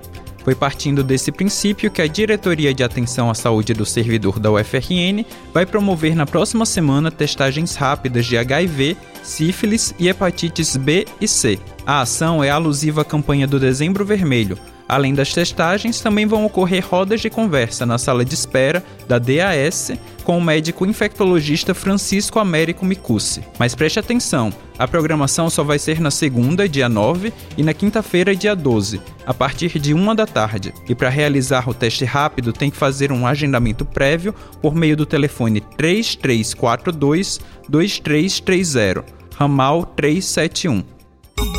Foi 0.44 0.54
partindo 0.54 1.04
desse 1.04 1.32
princípio 1.32 1.90
que 1.90 2.00
a 2.00 2.06
Diretoria 2.06 2.76
de 2.76 2.84
Atenção 2.84 3.28
à 3.28 3.34
Saúde 3.34 3.74
do 3.74 3.84
Servidor 3.84 4.38
da 4.40 4.52
UFRN 4.52 5.26
vai 5.52 5.66
promover 5.66 6.16
na 6.16 6.28
próxima 6.28 6.64
semana 6.64 7.10
testagens 7.10 7.74
rápidas 7.74 8.28
de 8.28 8.38
HIV, 8.38 8.96
sífilis 9.24 9.96
e 9.98 10.08
hepatites 10.08 10.78
B 10.78 11.08
e 11.20 11.28
C. 11.28 11.58
A 11.88 12.02
ação 12.02 12.44
é 12.44 12.52
alusiva 12.52 13.02
à 13.02 13.04
campanha 13.04 13.48
do 13.48 13.60
Dezembro 13.60 14.06
Vermelho, 14.06 14.60
Além 14.88 15.13
das 15.13 15.34
testagens, 15.34 16.00
também 16.00 16.25
vão 16.25 16.46
ocorrer 16.46 16.86
rodas 16.88 17.20
de 17.20 17.29
conversa 17.29 17.86
na 17.86 17.98
sala 17.98 18.24
de 18.24 18.34
espera 18.34 18.84
da 19.08 19.20
DAS 19.20 19.91
com 20.24 20.38
o 20.38 20.41
médico 20.41 20.86
infectologista 20.86 21.74
Francisco 21.74 22.39
Américo 22.39 22.86
Micucci. 22.86 23.44
Mas 23.60 23.75
preste 23.75 24.00
atenção, 24.00 24.51
a 24.77 24.88
programação 24.88 25.50
só 25.50 25.63
vai 25.63 25.79
ser 25.79 26.00
na 26.00 26.12
segunda, 26.12 26.70
dia 26.70 26.88
9, 26.88 27.34
e 27.58 27.63
na 27.63 27.74
quinta-feira, 27.74 28.36
dia 28.36 28.56
12, 28.56 29.01
a 29.25 29.34
partir 29.34 29.79
de 29.79 29.94
1 29.94 30.15
da 30.15 30.25
tarde. 30.25 30.74
E 30.88 30.96
para 30.96 31.10
realizar 31.10 31.67
o 31.70 31.74
teste 31.74 32.06
rápido, 32.06 32.53
tem 32.53 32.70
que 32.70 32.77
fazer 32.77 33.12
um 33.12 33.25
agendamento 33.25 33.84
prévio 33.84 34.34
por 34.62 34.75
meio 34.75 34.96
do 34.96 35.06
telefone 35.06 35.62
3342 35.62 37.39
2330, 37.67 39.03
ramal 39.36 39.86
371. 39.86 40.84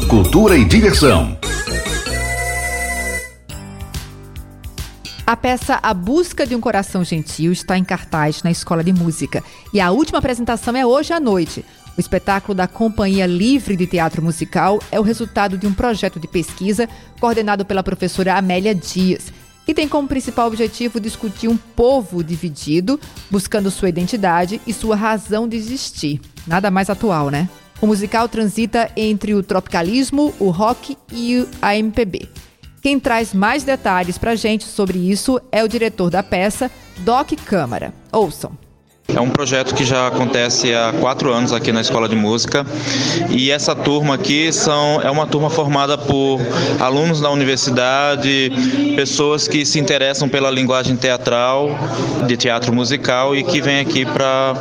Cultura 0.09 0.57
e 0.57 0.65
diversão. 0.65 1.37
A 5.29 5.37
peça 5.37 5.79
A 5.83 5.93
Busca 5.93 6.47
de 6.47 6.57
um 6.57 6.61
Coração 6.61 7.05
Gentil 7.05 7.53
está 7.53 7.77
em 7.77 7.85
cartaz 7.85 8.43
na 8.43 8.51
Escola 8.51 8.83
de 8.83 8.95
Música 8.95 9.45
e 9.75 9.79
a 9.79 9.91
última 9.91 10.21
apresentação 10.21 10.75
é 10.75 10.87
hoje 10.87 11.13
à 11.13 11.21
noite. 11.21 11.63
O 11.99 12.01
espetáculo 12.01 12.55
da 12.55 12.67
Companhia 12.67 13.27
Livre 13.27 13.77
de 13.77 13.87
Teatro 13.87 14.23
Musical 14.23 14.79
é 14.91 14.99
o 14.99 15.03
resultado 15.03 15.59
de 15.59 15.67
um 15.67 15.75
projeto 15.75 16.19
de 16.19 16.27
pesquisa 16.27 16.89
coordenado 17.21 17.63
pela 17.67 17.83
professora 17.83 18.37
Amélia 18.37 18.75
Dias 18.75 19.31
e 19.67 19.75
tem 19.75 19.87
como 19.87 20.09
principal 20.09 20.47
objetivo 20.47 20.99
discutir 20.99 21.47
um 21.47 21.59
povo 21.59 22.25
dividido, 22.25 22.99
buscando 23.31 23.71
sua 23.71 23.91
identidade 23.91 24.63
e 24.67 24.73
sua 24.73 24.97
razão 24.97 25.47
de 25.47 25.59
existir. 25.59 26.23
Nada 26.47 26.71
mais 26.71 26.89
atual, 26.89 27.29
né? 27.29 27.51
O 27.83 27.87
musical 27.87 28.31
transita 28.31 28.91
entre 28.97 29.35
o 29.35 29.43
tropicalismo, 29.43 30.35
o 30.41 30.49
rock 30.49 30.97
e 31.13 31.47
a 31.61 31.77
MPB. 31.77 32.38
Quem 32.81 33.01
traz 33.01 33.35
mais 33.35 33.65
detalhes 33.65 34.19
para 34.19 34.37
gente 34.37 34.65
sobre 34.65 34.99
isso 34.99 35.41
é 35.51 35.65
o 35.65 35.69
diretor 35.69 36.11
da 36.11 36.23
peça, 36.23 36.71
Doc 36.99 37.33
Câmara. 37.45 37.93
Ouçam. 38.13 38.68
É 39.15 39.21
um 39.23 39.31
projeto 39.31 39.75
que 39.75 39.87
já 39.87 40.07
acontece 40.07 40.75
há 40.75 40.93
quatro 41.01 41.33
anos 41.33 41.51
aqui 41.51 41.73
na 41.73 41.81
Escola 41.81 42.07
de 42.07 42.15
Música 42.15 42.65
e 43.31 43.51
essa 43.51 43.75
turma 43.75 44.15
aqui 44.15 44.53
são, 44.53 45.01
é 45.01 45.11
uma 45.11 45.27
turma 45.27 45.49
formada 45.49 45.97
por 45.97 46.39
alunos 46.79 47.19
da 47.19 47.31
universidade, 47.31 48.53
pessoas 48.95 49.49
que 49.49 49.65
se 49.65 49.81
interessam 49.81 50.29
pela 50.29 50.51
linguagem 50.51 50.95
teatral, 50.95 51.71
de 52.27 52.37
teatro 52.37 52.71
musical 52.71 53.35
e 53.35 53.43
que 53.43 53.63
vêm 53.63 53.81
aqui 53.81 54.05
para 54.05 54.55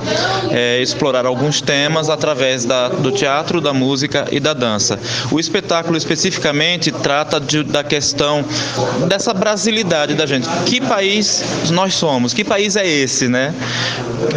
é, 0.49 0.81
explorar 0.81 1.25
alguns 1.25 1.59
temas 1.59 2.09
através 2.09 2.63
da, 2.63 2.87
do 2.87 3.11
teatro, 3.11 3.59
da 3.59 3.73
música 3.73 4.27
e 4.31 4.39
da 4.39 4.53
dança. 4.53 4.97
O 5.29 5.41
espetáculo 5.41 5.97
especificamente 5.97 6.89
trata 6.89 7.37
de, 7.37 7.63
da 7.63 7.83
questão 7.83 8.45
dessa 9.09 9.33
brasilidade 9.33 10.13
da 10.13 10.25
gente. 10.25 10.47
Que 10.65 10.79
país 10.79 11.43
nós 11.69 11.95
somos? 11.95 12.33
Que 12.33 12.45
país 12.45 12.77
é 12.77 12.87
esse, 12.87 13.27
né? 13.27 13.53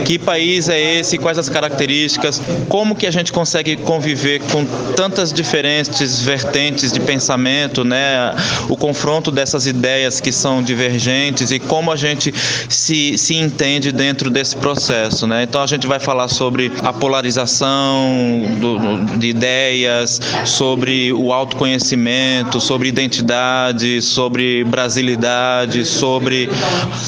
Que 0.05 0.19
país 0.19 0.69
é 0.69 0.99
esse? 0.99 1.19
Quais 1.19 1.39
as 1.39 1.49
características? 1.49 2.41
Como 2.69 2.95
que 2.95 3.07
a 3.07 3.11
gente 3.11 3.33
consegue 3.33 3.77
conviver 3.77 4.41
com 4.51 4.65
tantas 4.95 5.33
diferentes 5.33 6.21
vertentes 6.23 6.93
de 6.93 7.01
pensamento, 7.01 7.85
né? 7.85 8.35
O 8.69 8.77
confronto 8.77 9.31
dessas 9.31 9.67
ideias 9.67 10.21
que 10.21 10.33
são 10.33 10.63
divergentes 10.63 11.51
e 11.51 11.59
como 11.59 11.93
a 11.93 11.97
gente 11.97 12.33
se, 12.69 13.17
se 13.19 13.35
entende 13.35 13.93
dentro 13.93 14.31
desse 14.31 14.57
processo, 14.57 15.27
né? 15.27 15.43
Então 15.43 15.63
a 15.63 15.67
gente 15.67 15.87
vai 15.87 16.01
falar 16.01 16.29
sobre 16.29 16.73
a 16.83 16.93
polarização 16.93 18.43
do, 18.59 19.19
de 19.19 19.29
ideias, 19.29 20.21
sobre 20.45 21.13
o 21.13 21.33
autoconhecimento, 21.33 22.61
sobre 22.61 22.89
identidade, 22.89 24.01
sobre 24.03 24.65
brasilidade, 24.65 25.85
sobre 25.85 26.49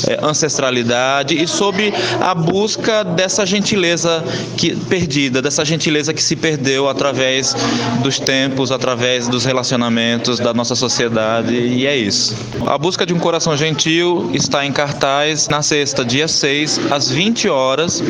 é, 0.09 0.19
ancestralidade 0.23 1.41
e 1.41 1.47
sobre 1.47 1.93
a 2.21 2.35
busca 2.35 2.82
busca 2.83 3.05
dessa 3.05 3.47
gentileza 3.47 4.25
que 4.57 4.75
perdida, 4.75 5.41
dessa 5.41 5.65
gentileza 5.65 6.13
que 6.13 6.21
se 6.21 6.35
perdeu 6.35 6.89
através 6.89 7.55
dos 8.03 8.19
tempos, 8.19 8.73
através 8.73 9.29
dos 9.29 9.45
relacionamentos 9.45 10.41
da 10.41 10.53
nossa 10.53 10.75
sociedade, 10.75 11.55
e 11.55 11.87
é 11.87 11.97
isso. 11.97 12.35
A 12.67 12.77
busca 12.77 13.07
de 13.07 13.15
um 13.15 13.21
coração 13.21 13.57
gentil 13.57 14.29
está 14.35 14.67
em 14.67 14.73
cartaz 14.73 15.49
na 15.49 15.63
sexta, 15.63 16.05
dia 16.05 16.27
6, 16.27 16.91
às 16.91 17.09
20 17.09 17.49
horas. 17.49 18.03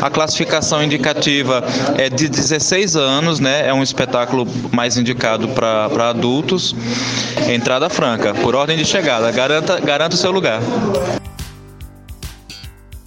A 0.00 0.08
classificação 0.08 0.80
indicativa 0.84 1.64
é 1.98 2.08
de 2.08 2.28
16 2.28 2.94
anos, 2.94 3.40
né? 3.40 3.66
É 3.66 3.74
um 3.74 3.82
espetáculo 3.82 4.46
mais 4.70 4.96
indicado 4.96 5.48
para 5.48 6.10
adultos. 6.10 6.76
Entrada 7.52 7.90
franca, 7.90 8.32
por 8.34 8.54
ordem 8.54 8.76
de 8.76 8.84
chegada. 8.84 9.32
Garanta, 9.32 9.80
garanta 9.80 10.14
o 10.14 10.18
seu 10.18 10.30
lugar. 10.30 10.60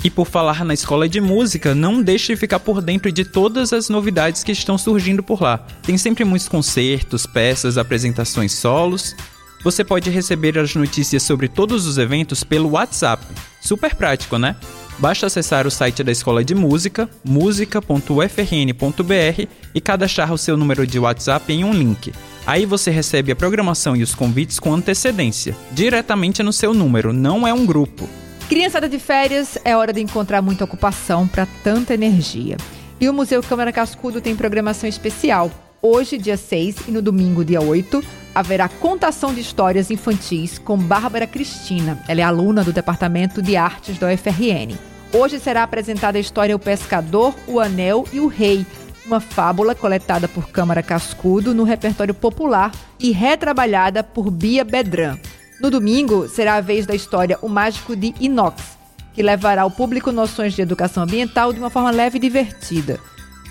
E 0.06 0.10
por 0.12 0.28
falar 0.28 0.64
na 0.64 0.76
escola 0.76 1.10
de 1.10 1.20
música, 1.20 1.74
não 1.74 2.00
deixe 2.00 2.32
de 2.32 2.40
ficar 2.40 2.60
por 2.60 2.80
dentro 2.80 3.12
de 3.12 3.26
todas 3.26 3.74
as 3.74 3.90
novidades 3.90 4.44
que 4.44 4.52
estão 4.52 4.78
surgindo 4.78 5.24
por 5.24 5.42
lá. 5.42 5.58
Tem 5.82 5.98
sempre 5.98 6.24
muitos 6.24 6.48
concertos, 6.48 7.26
peças, 7.26 7.76
apresentações 7.76 8.52
solos. 8.52 9.16
Você 9.64 9.84
pode 9.84 10.12
receber 10.12 10.60
as 10.60 10.76
notícias 10.76 11.24
sobre 11.24 11.48
todos 11.48 11.88
os 11.88 11.98
eventos 11.98 12.44
pelo 12.44 12.70
WhatsApp. 12.70 13.26
Super 13.60 13.96
prático, 13.96 14.38
né? 14.38 14.56
Basta 15.00 15.26
acessar 15.26 15.66
o 15.66 15.72
site 15.72 16.04
da 16.04 16.12
Escola 16.12 16.44
de 16.44 16.54
Música, 16.54 17.10
musica.ufrn.br 17.24 19.48
e 19.74 19.82
cadastrar 19.82 20.32
o 20.32 20.38
seu 20.38 20.56
número 20.56 20.86
de 20.86 21.00
WhatsApp 21.00 21.52
em 21.52 21.64
um 21.64 21.74
link. 21.74 22.14
Aí 22.46 22.68
você 22.68 22.92
recebe 22.92 23.32
a 23.32 23.36
programação 23.36 23.96
e 23.96 24.04
os 24.04 24.14
convites 24.14 24.60
com 24.60 24.72
antecedência, 24.72 25.58
diretamente 25.72 26.44
no 26.44 26.54
seu 26.54 26.76
número, 26.76 27.12
não 27.12 27.48
é 27.48 27.52
um 27.52 27.66
grupo. 27.66 28.08
Criançada 28.48 28.88
de 28.88 29.00
férias 29.00 29.58
é 29.66 29.76
hora 29.76 29.92
de 29.92 30.02
encontrar 30.02 30.40
muita 30.40 30.66
ocupação 30.66 31.28
para 31.28 31.48
tanta 31.64 31.96
energia. 31.96 32.58
E 33.02 33.10
o 33.10 33.14
Museu 33.14 33.42
Câmara 33.42 33.74
Cascudo 33.74 34.22
tem 34.22 34.36
programação 34.36 34.88
especial. 34.88 35.50
Hoje, 35.82 36.16
dia 36.20 36.38
6, 36.38 36.88
e 36.88 36.92
no 36.92 37.02
domingo, 37.02 37.44
dia 37.44 37.60
8, 37.60 38.04
haverá 38.36 38.70
contação 38.70 39.34
de 39.34 39.42
histórias 39.42 39.90
infantis 39.90 40.60
com 40.60 40.78
Bárbara 40.78 41.26
Cristina. 41.26 42.00
Ela 42.08 42.22
é 42.22 42.24
aluna 42.24 42.64
do 42.64 42.72
Departamento 42.72 43.42
de 43.42 43.58
Artes 43.58 43.98
da 43.98 44.14
UFRN. 44.14 44.78
Hoje 45.12 45.40
será 45.40 45.64
apresentada 45.64 46.20
a 46.20 46.22
história 46.22 46.56
O 46.56 46.60
Pescador, 46.60 47.34
o 47.48 47.60
Anel 47.60 48.06
e 48.14 48.20
o 48.20 48.28
Rei, 48.28 48.64
uma 49.08 49.20
fábula 49.20 49.74
coletada 49.74 50.28
por 50.28 50.50
Câmara 50.50 50.84
Cascudo 50.84 51.52
no 51.54 51.64
repertório 51.64 52.14
popular 52.14 52.72
e 53.00 53.12
retrabalhada 53.12 54.04
por 54.04 54.30
Bia 54.30 54.64
Bedran. 54.64 55.18
No 55.60 55.70
domingo, 55.70 56.28
será 56.28 56.56
a 56.56 56.62
vez 56.62 56.86
da 56.86 56.94
história 56.94 57.40
O 57.42 57.48
Mágico 57.48 57.96
de 57.96 58.14
Inox, 58.20 58.78
que 59.14 59.24
levará 59.24 59.62
ao 59.62 59.72
público 59.72 60.12
noções 60.12 60.54
de 60.54 60.62
educação 60.62 61.04
ambiental 61.04 61.54
de 61.54 61.60
uma 61.60 61.70
forma 61.70 61.92
leve 61.92 62.18
e 62.18 62.22
divertida. 62.22 63.00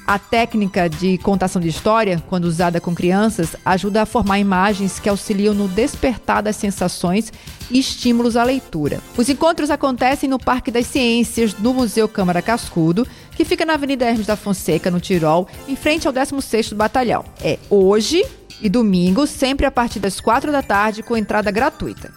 A 0.07 0.19
técnica 0.19 0.87
de 0.87 1.17
contação 1.17 1.63
de 1.63 1.69
história, 1.69 2.23
quando 2.29 2.45
usada 2.45 2.79
com 2.79 2.95
crianças, 2.95 3.57
ajuda 3.65 4.03
a 4.03 4.07
formar 4.07 4.39
imagens 4.39 4.99
que 4.99 5.09
auxiliam 5.09 5.55
no 5.55 5.67
despertar 5.67 6.43
das 6.43 6.57
sensações 6.57 7.33
e 7.71 7.79
estímulos 7.79 8.37
à 8.37 8.45
leitura. 8.45 9.01
Os 9.17 9.31
encontros 9.31 9.71
acontecem 9.71 10.29
no 10.29 10.39
Parque 10.39 10.71
das 10.71 10.87
Ciências, 10.87 11.55
do 11.55 11.73
Museu 11.73 12.07
Câmara 12.07 12.43
Cascudo, 12.43 13.07
que 13.35 13.47
fica 13.47 13.65
na 13.65 13.75
Avenida 13.75 14.05
Hermes 14.05 14.27
da 14.27 14.37
Fonseca, 14.37 14.91
no 14.91 15.01
Tirol, 15.01 15.49
em 15.67 15.75
frente 15.75 16.07
ao 16.07 16.13
16º 16.13 16.75
Batalhão. 16.75 17.25
É 17.43 17.59
hoje, 17.71 18.23
e 18.61 18.69
domingo, 18.69 19.27
sempre 19.27 19.65
a 19.65 19.71
partir 19.71 20.01
das 20.01 20.21
quatro 20.21 20.53
da 20.53 20.63
tarde, 20.63 21.03
com 21.03 21.17
entrada 21.17 21.51
gratuita. 21.51 22.13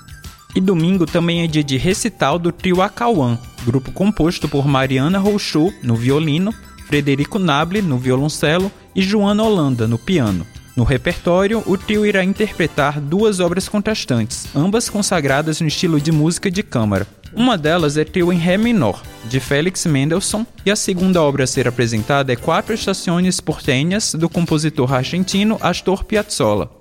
E 0.53 0.59
domingo 0.59 1.05
também 1.05 1.41
é 1.41 1.47
dia 1.47 1.63
de 1.63 1.77
recital 1.77 2.37
do 2.37 2.51
trio 2.51 2.81
Acauã, 2.81 3.39
grupo 3.63 3.93
composto 3.93 4.49
por 4.49 4.67
Mariana 4.67 5.19
Rouchou 5.19 5.71
no 5.81 5.95
violino, 5.95 6.53
Frederico 6.87 7.37
Nable 7.37 7.81
no 7.81 7.97
violoncelo 7.97 8.71
e 8.95 9.01
Joana 9.01 9.43
Holanda 9.43 9.87
no 9.87 9.97
piano. 9.97 10.47
No 10.73 10.85
repertório, 10.85 11.61
o 11.65 11.77
trio 11.77 12.05
irá 12.05 12.23
interpretar 12.23 13.01
duas 13.01 13.41
obras 13.41 13.67
contrastantes, 13.67 14.47
ambas 14.55 14.89
consagradas 14.89 15.59
no 15.59 15.67
estilo 15.67 15.99
de 15.99 16.13
música 16.13 16.49
de 16.49 16.63
câmara. 16.63 17.05
Uma 17.33 17.57
delas 17.57 17.97
é 17.97 18.05
Trio 18.05 18.31
em 18.31 18.37
Ré 18.37 18.57
menor, 18.57 19.03
de 19.25 19.39
Félix 19.41 19.85
Mendelssohn, 19.85 20.45
e 20.65 20.71
a 20.71 20.75
segunda 20.77 21.21
obra 21.21 21.43
a 21.43 21.47
ser 21.47 21.67
apresentada 21.67 22.31
é 22.31 22.37
Quatro 22.37 22.73
Estações 22.73 23.41
Portenhas, 23.41 24.15
do 24.15 24.29
compositor 24.29 24.93
argentino 24.93 25.57
Astor 25.59 26.05
Piazzolla. 26.05 26.71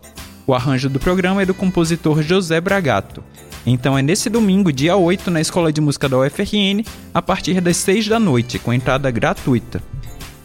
O 0.47 0.55
arranjo 0.55 0.89
do 0.89 1.01
programa 1.01 1.43
é 1.43 1.47
do 1.47 1.55
compositor 1.55 2.23
José 2.23 2.61
Bragato. 2.61 3.25
Então 3.67 3.99
é 3.99 4.03
nesse 4.03 4.31
domingo, 4.31 4.73
dia 4.73 4.97
8, 4.97 5.29
na 5.29 5.41
Escola 5.41 5.73
de 5.73 5.81
Música 5.81 6.09
da 6.09 6.19
UFRN, 6.19 6.85
a 7.13 7.21
partir 7.21 7.61
das 7.61 7.77
6 7.79 8.07
da 8.07 8.21
noite, 8.21 8.61
com 8.61 8.73
entrada 8.73 9.11
gratuita. 9.11 9.83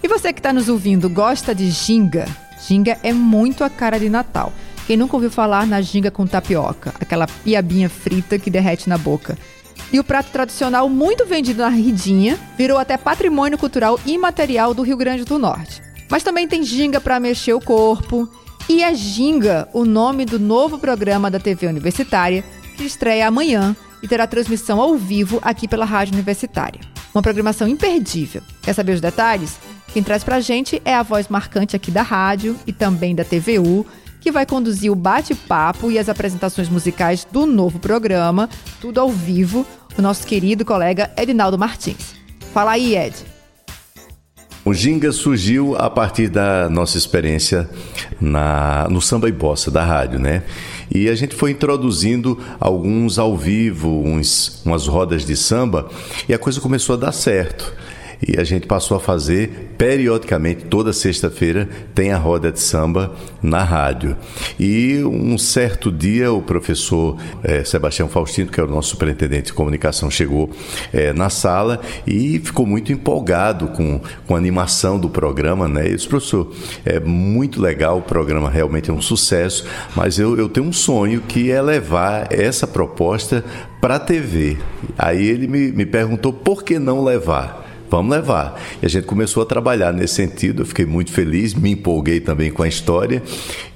E 0.03 0.07
você 0.07 0.33
que 0.33 0.39
está 0.39 0.51
nos 0.51 0.67
ouvindo, 0.67 1.07
gosta 1.09 1.53
de 1.53 1.69
ginga? 1.69 2.25
Ginga 2.67 2.97
é 3.03 3.13
muito 3.13 3.63
a 3.63 3.69
cara 3.69 3.99
de 3.99 4.09
Natal. 4.09 4.51
Quem 4.87 4.97
nunca 4.97 5.15
ouviu 5.15 5.29
falar 5.29 5.67
na 5.67 5.79
ginga 5.79 6.09
com 6.09 6.25
tapioca, 6.25 6.93
aquela 6.99 7.27
piabinha 7.27 7.87
frita 7.87 8.39
que 8.39 8.49
derrete 8.49 8.89
na 8.89 8.97
boca? 8.97 9.37
E 9.93 9.99
o 9.99 10.03
prato 10.03 10.31
tradicional, 10.31 10.89
muito 10.89 11.25
vendido 11.25 11.61
na 11.61 11.69
Ridinha, 11.69 12.39
virou 12.57 12.79
até 12.79 12.97
patrimônio 12.97 13.57
cultural 13.57 13.99
imaterial 14.05 14.73
do 14.73 14.81
Rio 14.81 14.97
Grande 14.97 15.23
do 15.23 15.37
Norte. 15.37 15.83
Mas 16.09 16.23
também 16.23 16.47
tem 16.47 16.63
ginga 16.63 16.99
para 16.99 17.19
mexer 17.19 17.53
o 17.53 17.61
corpo. 17.61 18.27
E 18.67 18.83
a 18.83 18.93
Ginga, 18.93 19.67
o 19.73 19.85
nome 19.85 20.25
do 20.25 20.39
novo 20.39 20.79
programa 20.79 21.29
da 21.29 21.39
TV 21.39 21.67
Universitária, 21.67 22.43
que 22.75 22.83
estreia 22.83 23.27
amanhã 23.27 23.75
e 24.01 24.07
terá 24.07 24.25
transmissão 24.25 24.81
ao 24.81 24.95
vivo 24.95 25.39
aqui 25.41 25.67
pela 25.67 25.85
Rádio 25.85 26.13
Universitária. 26.13 26.81
Uma 27.13 27.21
programação 27.21 27.67
imperdível. 27.67 28.41
Quer 28.61 28.73
saber 28.73 28.93
os 28.93 29.01
detalhes? 29.01 29.59
Quem 29.93 30.01
traz 30.01 30.23
pra 30.23 30.39
gente 30.39 30.81
é 30.85 30.95
a 30.95 31.03
voz 31.03 31.27
marcante 31.27 31.75
aqui 31.75 31.91
da 31.91 32.01
rádio 32.01 32.55
e 32.65 32.71
também 32.71 33.13
da 33.13 33.25
TVU, 33.25 33.85
que 34.21 34.31
vai 34.31 34.45
conduzir 34.45 34.89
o 34.89 34.95
bate-papo 34.95 35.91
e 35.91 35.99
as 35.99 36.07
apresentações 36.07 36.69
musicais 36.69 37.27
do 37.29 37.45
novo 37.45 37.77
programa, 37.77 38.49
tudo 38.79 39.01
ao 39.01 39.09
vivo, 39.09 39.65
o 39.97 40.01
nosso 40.01 40.25
querido 40.25 40.63
colega 40.63 41.11
Edinaldo 41.17 41.57
Martins. 41.57 42.15
Fala 42.53 42.71
aí, 42.71 42.95
Ed. 42.95 43.15
O 44.63 44.73
Ginga 44.73 45.11
surgiu 45.11 45.75
a 45.75 45.89
partir 45.89 46.29
da 46.29 46.69
nossa 46.69 46.97
experiência 46.97 47.67
na, 48.21 48.87
no 48.89 49.01
samba 49.01 49.27
e 49.27 49.31
bossa 49.31 49.71
da 49.71 49.83
rádio, 49.83 50.19
né? 50.19 50.43
E 50.89 51.09
a 51.09 51.15
gente 51.15 51.35
foi 51.35 51.51
introduzindo 51.51 52.39
alguns 52.59 53.17
ao 53.17 53.35
vivo, 53.35 53.89
uns, 54.05 54.61
umas 54.63 54.87
rodas 54.87 55.25
de 55.25 55.35
samba, 55.35 55.89
e 56.29 56.33
a 56.33 56.37
coisa 56.37 56.61
começou 56.61 56.93
a 56.93 56.97
dar 56.97 57.11
certo 57.11 57.73
e 58.27 58.39
a 58.39 58.43
gente 58.43 58.67
passou 58.67 58.97
a 58.97 58.99
fazer 58.99 59.71
periodicamente, 59.77 60.65
toda 60.65 60.93
sexta-feira, 60.93 61.67
tem 61.95 62.11
a 62.11 62.17
roda 62.17 62.51
de 62.51 62.59
samba 62.59 63.13
na 63.41 63.63
rádio. 63.63 64.15
E 64.59 65.03
um 65.03 65.37
certo 65.37 65.91
dia 65.91 66.31
o 66.31 66.41
professor 66.41 67.17
é, 67.43 67.63
Sebastião 67.63 68.07
Faustino, 68.07 68.51
que 68.51 68.59
é 68.59 68.63
o 68.63 68.67
nosso 68.67 68.89
superintendente 68.89 69.47
de 69.47 69.53
comunicação, 69.53 70.11
chegou 70.11 70.51
é, 70.93 71.11
na 71.13 71.29
sala 71.29 71.81
e 72.05 72.39
ficou 72.39 72.65
muito 72.65 72.91
empolgado 72.91 73.69
com, 73.69 73.99
com 74.27 74.35
a 74.35 74.37
animação 74.37 74.99
do 74.99 75.09
programa, 75.09 75.67
né? 75.67 75.87
E 75.87 75.95
disse, 75.95 76.07
professor, 76.07 76.53
é 76.85 76.99
muito 76.99 77.59
legal, 77.59 77.97
o 77.97 78.03
programa 78.03 78.49
realmente 78.49 78.91
é 78.91 78.93
um 78.93 79.01
sucesso, 79.01 79.65
mas 79.95 80.19
eu, 80.19 80.37
eu 80.37 80.47
tenho 80.47 80.67
um 80.67 80.73
sonho 80.73 81.21
que 81.21 81.49
é 81.49 81.61
levar 81.61 82.31
essa 82.31 82.67
proposta 82.67 83.43
para 83.81 83.95
a 83.95 83.99
TV. 83.99 84.57
Aí 84.95 85.25
ele 85.25 85.47
me, 85.47 85.71
me 85.71 85.85
perguntou 85.85 86.31
por 86.31 86.63
que 86.63 86.77
não 86.77 87.03
levar 87.03 87.60
vamos 87.91 88.15
levar. 88.15 88.59
E 88.81 88.85
a 88.85 88.89
gente 88.89 89.05
começou 89.05 89.43
a 89.43 89.45
trabalhar 89.45 89.91
nesse 89.91 90.15
sentido, 90.15 90.61
eu 90.61 90.65
fiquei 90.65 90.85
muito 90.85 91.11
feliz, 91.11 91.53
me 91.53 91.71
empolguei 91.71 92.21
também 92.21 92.49
com 92.49 92.63
a 92.63 92.67
história 92.67 93.21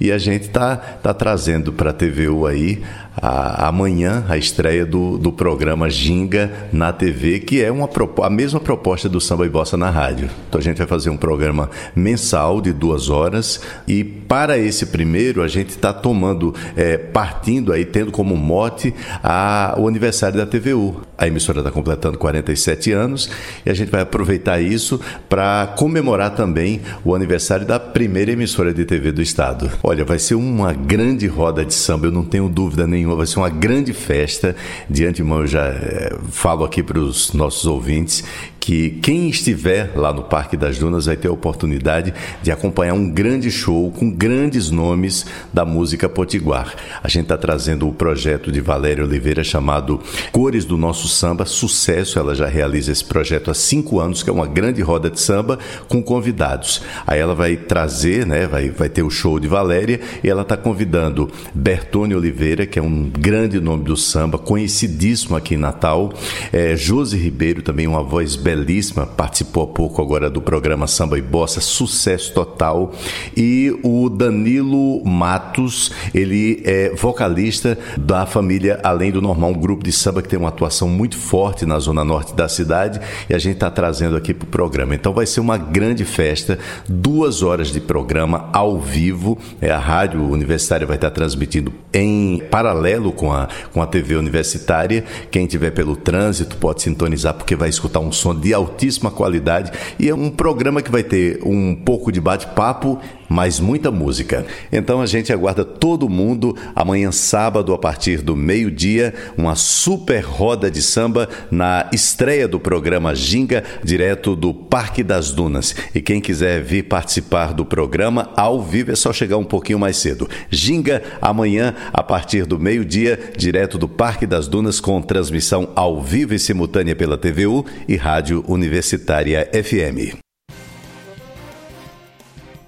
e 0.00 0.10
a 0.10 0.16
gente 0.16 0.46
está 0.46 0.76
tá 0.76 1.12
trazendo 1.12 1.72
para 1.72 1.90
a 1.90 1.92
TVU 1.92 2.46
aí 2.46 2.82
a, 3.20 3.68
amanhã 3.68 4.24
a 4.28 4.36
estreia 4.36 4.84
do, 4.84 5.18
do 5.18 5.32
programa 5.32 5.88
Ginga 5.88 6.68
na 6.72 6.92
TV, 6.92 7.40
que 7.40 7.62
é 7.62 7.70
uma, 7.70 7.88
a 8.22 8.30
mesma 8.30 8.60
proposta 8.60 9.08
do 9.08 9.20
Samba 9.20 9.46
e 9.46 9.48
Bossa 9.48 9.76
na 9.76 9.90
rádio. 9.90 10.28
Então 10.48 10.60
a 10.60 10.64
gente 10.64 10.78
vai 10.78 10.86
fazer 10.86 11.10
um 11.10 11.16
programa 11.16 11.70
mensal 11.94 12.60
de 12.60 12.72
duas 12.72 13.08
horas 13.08 13.60
e 13.86 14.04
para 14.04 14.58
esse 14.58 14.86
primeiro 14.86 15.42
a 15.42 15.48
gente 15.48 15.70
está 15.70 15.92
tomando, 15.92 16.54
é, 16.76 16.96
partindo 16.96 17.72
aí, 17.72 17.84
tendo 17.84 18.10
como 18.10 18.36
mote 18.36 18.94
a, 19.22 19.74
o 19.78 19.88
aniversário 19.88 20.36
da 20.36 20.46
TVU. 20.46 21.00
A 21.18 21.26
emissora 21.26 21.60
está 21.60 21.70
completando 21.70 22.18
47 22.18 22.92
anos 22.92 23.30
e 23.64 23.70
a 23.70 23.74
gente 23.74 23.90
vai 23.90 24.02
aproveitar 24.02 24.60
isso 24.60 25.00
para 25.28 25.74
comemorar 25.78 26.34
também 26.34 26.82
o 27.04 27.14
aniversário 27.14 27.66
da 27.66 27.80
primeira 27.80 28.32
emissora 28.32 28.74
de 28.74 28.84
TV 28.84 29.12
do 29.12 29.22
estado. 29.22 29.70
Olha, 29.82 30.04
vai 30.04 30.18
ser 30.18 30.34
uma 30.34 30.72
grande 30.72 31.26
roda 31.26 31.64
de 31.64 31.72
samba, 31.72 32.06
eu 32.06 32.12
não 32.12 32.24
tenho 32.24 32.48
dúvida 32.48 32.86
nenhuma 32.86 33.05
nenhuma, 33.06 33.16
vai 33.16 33.26
ser 33.26 33.38
uma 33.38 33.48
grande 33.48 33.92
festa. 33.92 34.56
De 34.90 35.06
antemão, 35.06 35.40
eu 35.40 35.46
já 35.46 35.66
é, 35.66 36.16
falo 36.30 36.64
aqui 36.64 36.82
para 36.82 36.98
os 36.98 37.32
nossos 37.32 37.64
ouvintes 37.64 38.24
que 38.66 38.98
quem 39.00 39.28
estiver 39.28 39.92
lá 39.94 40.12
no 40.12 40.24
Parque 40.24 40.56
das 40.56 40.76
Dunas 40.76 41.06
vai 41.06 41.16
ter 41.16 41.28
a 41.28 41.32
oportunidade 41.32 42.12
de 42.42 42.50
acompanhar 42.50 42.94
um 42.94 43.08
grande 43.08 43.48
show 43.48 43.92
com 43.92 44.10
grandes 44.10 44.72
nomes 44.72 45.24
da 45.54 45.64
música 45.64 46.08
potiguar. 46.08 46.74
A 47.00 47.06
gente 47.06 47.26
está 47.26 47.36
trazendo 47.36 47.88
o 47.88 47.92
projeto 47.92 48.50
de 48.50 48.60
Valéria 48.60 49.04
Oliveira 49.04 49.44
chamado 49.44 50.00
Cores 50.32 50.64
do 50.64 50.76
Nosso 50.76 51.06
Samba, 51.06 51.46
sucesso. 51.46 52.18
Ela 52.18 52.34
já 52.34 52.48
realiza 52.48 52.90
esse 52.90 53.04
projeto 53.04 53.52
há 53.52 53.54
cinco 53.54 54.00
anos, 54.00 54.24
que 54.24 54.30
é 54.30 54.32
uma 54.32 54.48
grande 54.48 54.82
roda 54.82 55.08
de 55.08 55.20
samba 55.20 55.60
com 55.86 56.02
convidados. 56.02 56.82
Aí 57.06 57.20
ela 57.20 57.36
vai 57.36 57.56
trazer, 57.56 58.26
né, 58.26 58.48
vai, 58.48 58.70
vai 58.70 58.88
ter 58.88 59.04
o 59.04 59.10
show 59.10 59.38
de 59.38 59.46
Valéria 59.46 60.00
e 60.24 60.28
ela 60.28 60.42
está 60.42 60.56
convidando 60.56 61.30
Bertone 61.54 62.16
Oliveira, 62.16 62.66
que 62.66 62.80
é 62.80 62.82
um 62.82 63.08
grande 63.08 63.60
nome 63.60 63.84
do 63.84 63.96
samba, 63.96 64.38
conhecidíssimo 64.38 65.36
aqui 65.36 65.54
em 65.54 65.58
Natal, 65.58 66.12
é, 66.52 66.74
Josi 66.74 67.16
Ribeiro, 67.16 67.62
também 67.62 67.86
uma 67.86 68.02
voz 68.02 68.34
belíssima 68.34 68.55
belíssima, 68.56 69.06
participou 69.06 69.64
há 69.64 69.66
pouco 69.66 70.00
agora 70.00 70.30
do 70.30 70.40
programa 70.40 70.86
Samba 70.86 71.18
e 71.18 71.22
Bossa, 71.22 71.60
sucesso 71.60 72.32
total. 72.32 72.92
E 73.36 73.78
o 73.82 74.08
Danilo 74.08 75.04
Matos, 75.04 75.92
ele 76.14 76.62
é 76.64 76.94
vocalista 76.94 77.76
da 77.98 78.24
família 78.24 78.80
Além 78.82 79.12
do 79.12 79.20
Normal, 79.20 79.50
um 79.50 79.58
grupo 79.58 79.84
de 79.84 79.92
samba 79.92 80.22
que 80.22 80.28
tem 80.28 80.38
uma 80.38 80.48
atuação 80.48 80.88
muito 80.88 81.18
forte 81.18 81.66
na 81.66 81.78
zona 81.78 82.04
norte 82.04 82.34
da 82.34 82.48
cidade 82.48 83.00
e 83.28 83.34
a 83.34 83.38
gente 83.38 83.54
está 83.54 83.70
trazendo 83.70 84.16
aqui 84.16 84.32
para 84.32 84.46
o 84.46 84.48
programa. 84.48 84.94
Então 84.94 85.12
vai 85.12 85.26
ser 85.26 85.40
uma 85.40 85.58
grande 85.58 86.04
festa, 86.04 86.58
duas 86.88 87.42
horas 87.42 87.68
de 87.68 87.80
programa 87.80 88.48
ao 88.52 88.80
vivo. 88.80 89.36
É, 89.60 89.70
a 89.70 89.78
rádio 89.78 90.22
universitária 90.22 90.86
vai 90.86 90.96
estar 90.96 91.10
transmitindo 91.10 91.72
em 91.92 92.42
paralelo 92.50 93.12
com 93.12 93.32
a, 93.32 93.48
com 93.72 93.82
a 93.82 93.86
TV 93.86 94.16
universitária. 94.16 95.04
Quem 95.30 95.46
tiver 95.46 95.70
pelo 95.72 95.96
trânsito 95.96 96.56
pode 96.56 96.82
sintonizar 96.82 97.34
porque 97.34 97.56
vai 97.56 97.68
escutar 97.68 98.00
um 98.00 98.12
som 98.12 98.34
de 98.34 98.45
de 98.46 98.54
altíssima 98.54 99.10
qualidade 99.10 99.72
e 99.98 100.08
é 100.08 100.14
um 100.14 100.30
programa 100.30 100.80
que 100.80 100.88
vai 100.88 101.02
ter 101.02 101.40
um 101.42 101.74
pouco 101.74 102.12
de 102.12 102.20
bate-papo, 102.20 103.00
mas 103.28 103.58
muita 103.58 103.90
música. 103.90 104.46
Então 104.70 105.00
a 105.00 105.06
gente 105.06 105.32
aguarda 105.32 105.64
todo 105.64 106.08
mundo 106.08 106.56
amanhã 106.72 107.10
sábado 107.10 107.74
a 107.74 107.78
partir 107.78 108.22
do 108.22 108.36
meio-dia, 108.36 109.12
uma 109.36 109.56
super 109.56 110.20
roda 110.20 110.70
de 110.70 110.80
samba 110.80 111.28
na 111.50 111.90
estreia 111.92 112.46
do 112.46 112.60
programa 112.60 113.16
Ginga, 113.16 113.64
direto 113.82 114.36
do 114.36 114.54
Parque 114.54 115.02
das 115.02 115.32
Dunas. 115.32 115.74
E 115.92 116.00
quem 116.00 116.20
quiser 116.20 116.62
vir 116.62 116.84
participar 116.84 117.52
do 117.52 117.64
programa 117.64 118.30
ao 118.36 118.62
vivo 118.62 118.92
é 118.92 118.94
só 118.94 119.12
chegar 119.12 119.38
um 119.38 119.44
pouquinho 119.44 119.80
mais 119.80 119.96
cedo. 119.96 120.28
Ginga 120.50 121.02
amanhã 121.20 121.74
a 121.92 122.00
partir 122.00 122.46
do 122.46 122.60
meio-dia, 122.60 123.18
direto 123.36 123.76
do 123.76 123.88
Parque 123.88 124.24
das 124.24 124.46
Dunas 124.46 124.78
com 124.78 125.02
transmissão 125.02 125.70
ao 125.74 126.00
vivo 126.00 126.32
e 126.32 126.38
simultânea 126.38 126.94
pela 126.94 127.18
TVU 127.18 127.66
e 127.88 127.96
Rádio 127.96 128.35
Rádio 128.36 128.44
Universitária 128.48 129.48
FM. 129.52 130.25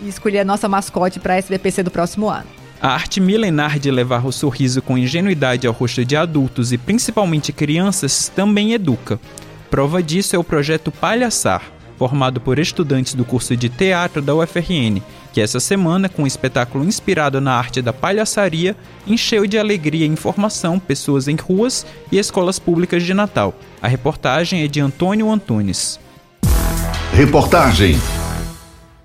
e 0.00 0.08
escolher 0.08 0.40
a 0.40 0.44
nossa 0.44 0.68
mascote 0.68 1.20
para 1.20 1.34
a 1.34 1.36
SBPC 1.36 1.82
do 1.82 1.90
próximo 1.90 2.28
ano. 2.28 2.46
A 2.82 2.88
arte 2.88 3.20
milenar 3.20 3.78
de 3.78 3.92
levar 3.92 4.26
o 4.26 4.32
sorriso 4.32 4.82
com 4.82 4.98
ingenuidade 4.98 5.68
ao 5.68 5.72
rosto 5.72 6.04
de 6.04 6.16
adultos 6.16 6.72
e 6.72 6.76
principalmente 6.76 7.52
crianças 7.52 8.28
também 8.34 8.72
educa. 8.72 9.20
Prova 9.70 10.02
disso 10.02 10.34
é 10.34 10.38
o 10.38 10.42
projeto 10.42 10.90
Palhaçar, 10.90 11.62
formado 11.96 12.40
por 12.40 12.58
estudantes 12.58 13.14
do 13.14 13.24
curso 13.24 13.56
de 13.56 13.68
teatro 13.68 14.20
da 14.20 14.34
UFRN, 14.34 15.00
que 15.32 15.40
essa 15.40 15.60
semana, 15.60 16.08
com 16.08 16.24
um 16.24 16.26
espetáculo 16.26 16.84
inspirado 16.84 17.40
na 17.40 17.54
arte 17.54 17.80
da 17.80 17.92
palhaçaria, 17.92 18.76
encheu 19.06 19.46
de 19.46 19.60
alegria 19.60 20.04
e 20.04 20.08
informação 20.08 20.80
pessoas 20.80 21.28
em 21.28 21.36
ruas 21.36 21.86
e 22.10 22.18
escolas 22.18 22.58
públicas 22.58 23.04
de 23.04 23.14
Natal. 23.14 23.54
A 23.80 23.86
reportagem 23.86 24.64
é 24.64 24.66
de 24.66 24.80
Antônio 24.80 25.30
Antunes. 25.30 26.00
Reportagem 27.12 27.96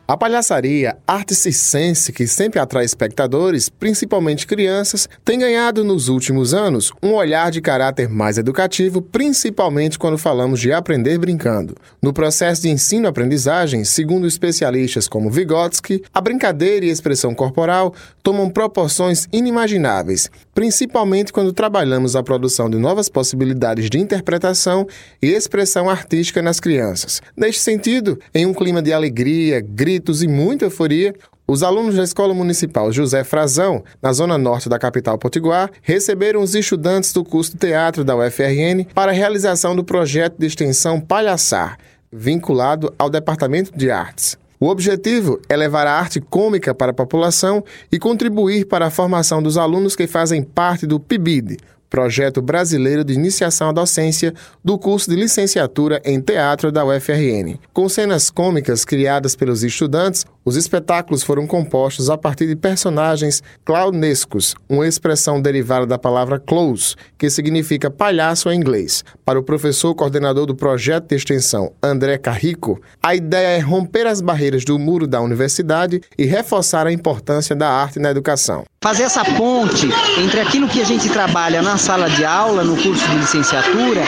a 0.08 0.16
palhaçaria 0.16 0.98
arte 1.06 1.36
circense, 1.36 2.14
que 2.14 2.26
sempre 2.26 2.62
atrai 2.62 2.86
espectadores, 2.86 3.68
principalmente 3.68 4.48
crianças, 4.48 5.10
tem 5.26 5.38
ganhado 5.38 5.84
nos 5.84 6.08
últimos 6.08 6.54
anos 6.54 6.94
um 7.04 7.14
olhar 7.14 7.52
de 7.52 7.60
caráter 7.60 8.08
mais 8.08 8.38
educativo, 8.38 9.02
principalmente 9.02 10.00
quando 10.00 10.18
falamos 10.18 10.62
de 10.62 10.72
aprender 10.72 11.18
brincando. 11.18 11.76
No 12.02 12.14
processo 12.14 12.62
de 12.62 12.70
ensino-aprendizagem, 12.70 13.84
segundo 13.84 14.26
especialistas 14.26 15.10
como 15.10 15.30
Vygotsky, 15.30 16.02
a 16.14 16.22
brincadeira 16.22 16.86
e 16.86 16.90
a 16.90 16.94
expressão 16.94 17.36
corporal 17.36 17.94
tomam 18.24 18.50
proporções 18.50 19.28
inimagináveis, 19.34 20.32
principalmente 20.58 21.32
quando 21.32 21.54
trabalhamos 21.54 22.16
a 22.16 22.24
produção 22.24 22.68
de 22.68 22.80
novas 22.80 23.08
possibilidades 23.08 23.92
de 23.92 24.00
interpretação 24.00 24.88
e 25.22 25.28
expressão 25.28 25.88
artística 25.88 26.42
nas 26.42 26.60
crianças. 26.60 27.22
Neste 27.38 27.62
sentido, 27.62 28.20
em 28.34 28.44
um 28.48 28.56
clima 28.56 28.82
de 28.82 28.92
alegria, 28.92 29.62
grito, 29.62 29.78
gritos 30.08 30.24
e 30.24 30.28
muita 30.28 30.66
euforia, 30.66 31.14
os 31.48 31.62
alunos 31.62 31.94
da 31.94 32.04
Escola 32.04 32.34
Municipal 32.34 32.92
José 32.92 33.24
Frazão, 33.24 33.84
na 34.02 34.12
zona 34.12 34.36
norte 34.36 34.68
da 34.68 34.80
capital 34.80 35.16
potiguar, 35.20 35.70
receberam 35.84 36.42
os 36.42 36.56
estudantes 36.56 37.14
do 37.14 37.24
curso 37.24 37.52
de 37.52 37.60
teatro 37.60 38.04
da 38.04 38.16
UFRN 38.16 38.84
para 38.96 39.12
a 39.12 39.16
realização 39.16 39.76
do 39.76 39.84
projeto 39.84 40.38
de 40.40 40.48
extensão 40.48 41.00
Palhaçar, 41.00 41.78
vinculado 42.12 42.92
ao 42.98 43.12
Departamento 43.12 43.72
de 43.78 43.92
Artes. 43.92 44.36
O 44.60 44.70
objetivo 44.70 45.40
é 45.48 45.56
levar 45.56 45.86
a 45.86 45.94
arte 45.94 46.20
cômica 46.20 46.74
para 46.74 46.92
a 46.92 46.96
população 46.96 47.64
e 47.92 48.00
contribuir 48.00 48.66
para 48.66 48.88
a 48.88 48.92
formação 48.92 49.42
dos 49.42 49.56
alunos 49.56 49.96
que 49.96 50.08
fazem 50.08 50.42
parte 50.42 50.88
do 50.88 51.00
PIBID, 51.00 51.58
projeto 51.90 52.42
brasileiro 52.42 53.04
de 53.04 53.14
iniciação 53.14 53.70
à 53.70 53.72
docência 53.72 54.34
do 54.64 54.78
curso 54.78 55.10
de 55.10 55.16
licenciatura 55.16 56.02
em 56.06 56.20
teatro 56.20 56.72
da 56.72 56.86
UFRN. 56.86 57.58
Com 57.74 57.88
cenas 57.90 58.30
cômicas 58.30 58.86
criadas 58.86 59.36
pelos 59.36 59.64
estudantes, 59.64 60.26
os 60.44 60.56
espetáculos 60.56 61.24
foram 61.24 61.46
compostos 61.46 62.10
a 62.10 62.18
partir 62.18 62.48
de 62.48 62.56
personagens 62.56 63.44
clownescos, 63.66 64.56
uma 64.70 64.88
expressão 64.88 65.42
derivada 65.42 65.86
da 65.86 65.98
palavra 65.98 66.40
close, 66.40 66.96
que 67.18 67.30
significa 67.30 67.92
palhaço 67.92 68.50
em 68.50 68.58
inglês. 68.58 69.04
Para 69.26 69.40
o 69.40 69.44
professor 69.44 69.94
coordenador 69.94 70.46
do 70.46 70.56
projeto 70.56 71.10
de 71.10 71.16
extensão, 71.16 71.74
André 71.84 72.18
Carrico, 72.18 72.82
a 73.04 73.14
ideia 73.14 73.58
é 73.58 73.60
romper 73.60 74.08
as 74.08 74.22
barreiras 74.22 74.64
do 74.64 74.80
muro 74.80 75.06
da 75.06 75.20
universidade 75.20 76.02
e 76.18 76.26
reforçar 76.26 76.88
a 76.88 76.94
importância 76.94 77.56
da 77.56 77.70
arte 77.70 78.00
na 78.00 78.10
educação. 78.10 78.64
Fazer 78.80 79.04
essa 79.04 79.26
ponte 79.26 79.90
entre 80.18 80.40
aquilo 80.40 80.68
que 80.68 80.82
a 80.82 80.86
gente 80.86 81.10
trabalha 81.10 81.62
na 81.62 81.78
sala 81.78 82.10
de 82.10 82.24
aula, 82.24 82.64
no 82.64 82.78
curso 82.78 83.06
de 83.10 83.16
licenciatura, 83.16 84.04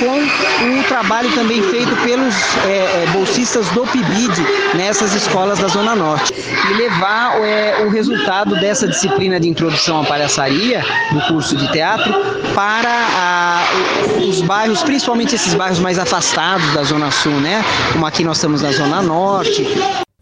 com 0.00 0.80
o 0.80 0.84
trabalho 0.84 1.30
também 1.34 1.62
feito 1.62 1.94
pelos 2.02 2.34
é, 2.64 3.06
bolsistas 3.12 3.68
do 3.68 3.86
PIBID 3.86 4.34
nessas 4.74 5.14
escolas 5.14 5.58
da 5.58 5.68
Zona 5.68 5.84
Zona 5.84 5.94
Norte 5.94 6.32
e 6.70 6.74
levar 6.74 7.38
é, 7.42 7.84
o 7.84 7.90
resultado 7.90 8.56
dessa 8.56 8.88
disciplina 8.88 9.38
de 9.38 9.46
introdução 9.46 10.00
à 10.00 10.04
palhaçaria 10.04 10.82
no 11.12 11.20
curso 11.22 11.54
de 11.54 11.70
teatro 11.72 12.10
para 12.54 12.88
a, 12.88 13.62
os 14.26 14.40
bairros, 14.40 14.82
principalmente 14.82 15.34
esses 15.34 15.52
bairros 15.52 15.78
mais 15.78 15.98
afastados 15.98 16.72
da 16.72 16.82
Zona 16.82 17.10
Sul, 17.10 17.38
né? 17.40 17.62
Como 17.92 18.06
aqui 18.06 18.24
nós 18.24 18.38
estamos 18.38 18.62
na 18.62 18.72
Zona 18.72 19.02
Norte. 19.02 19.66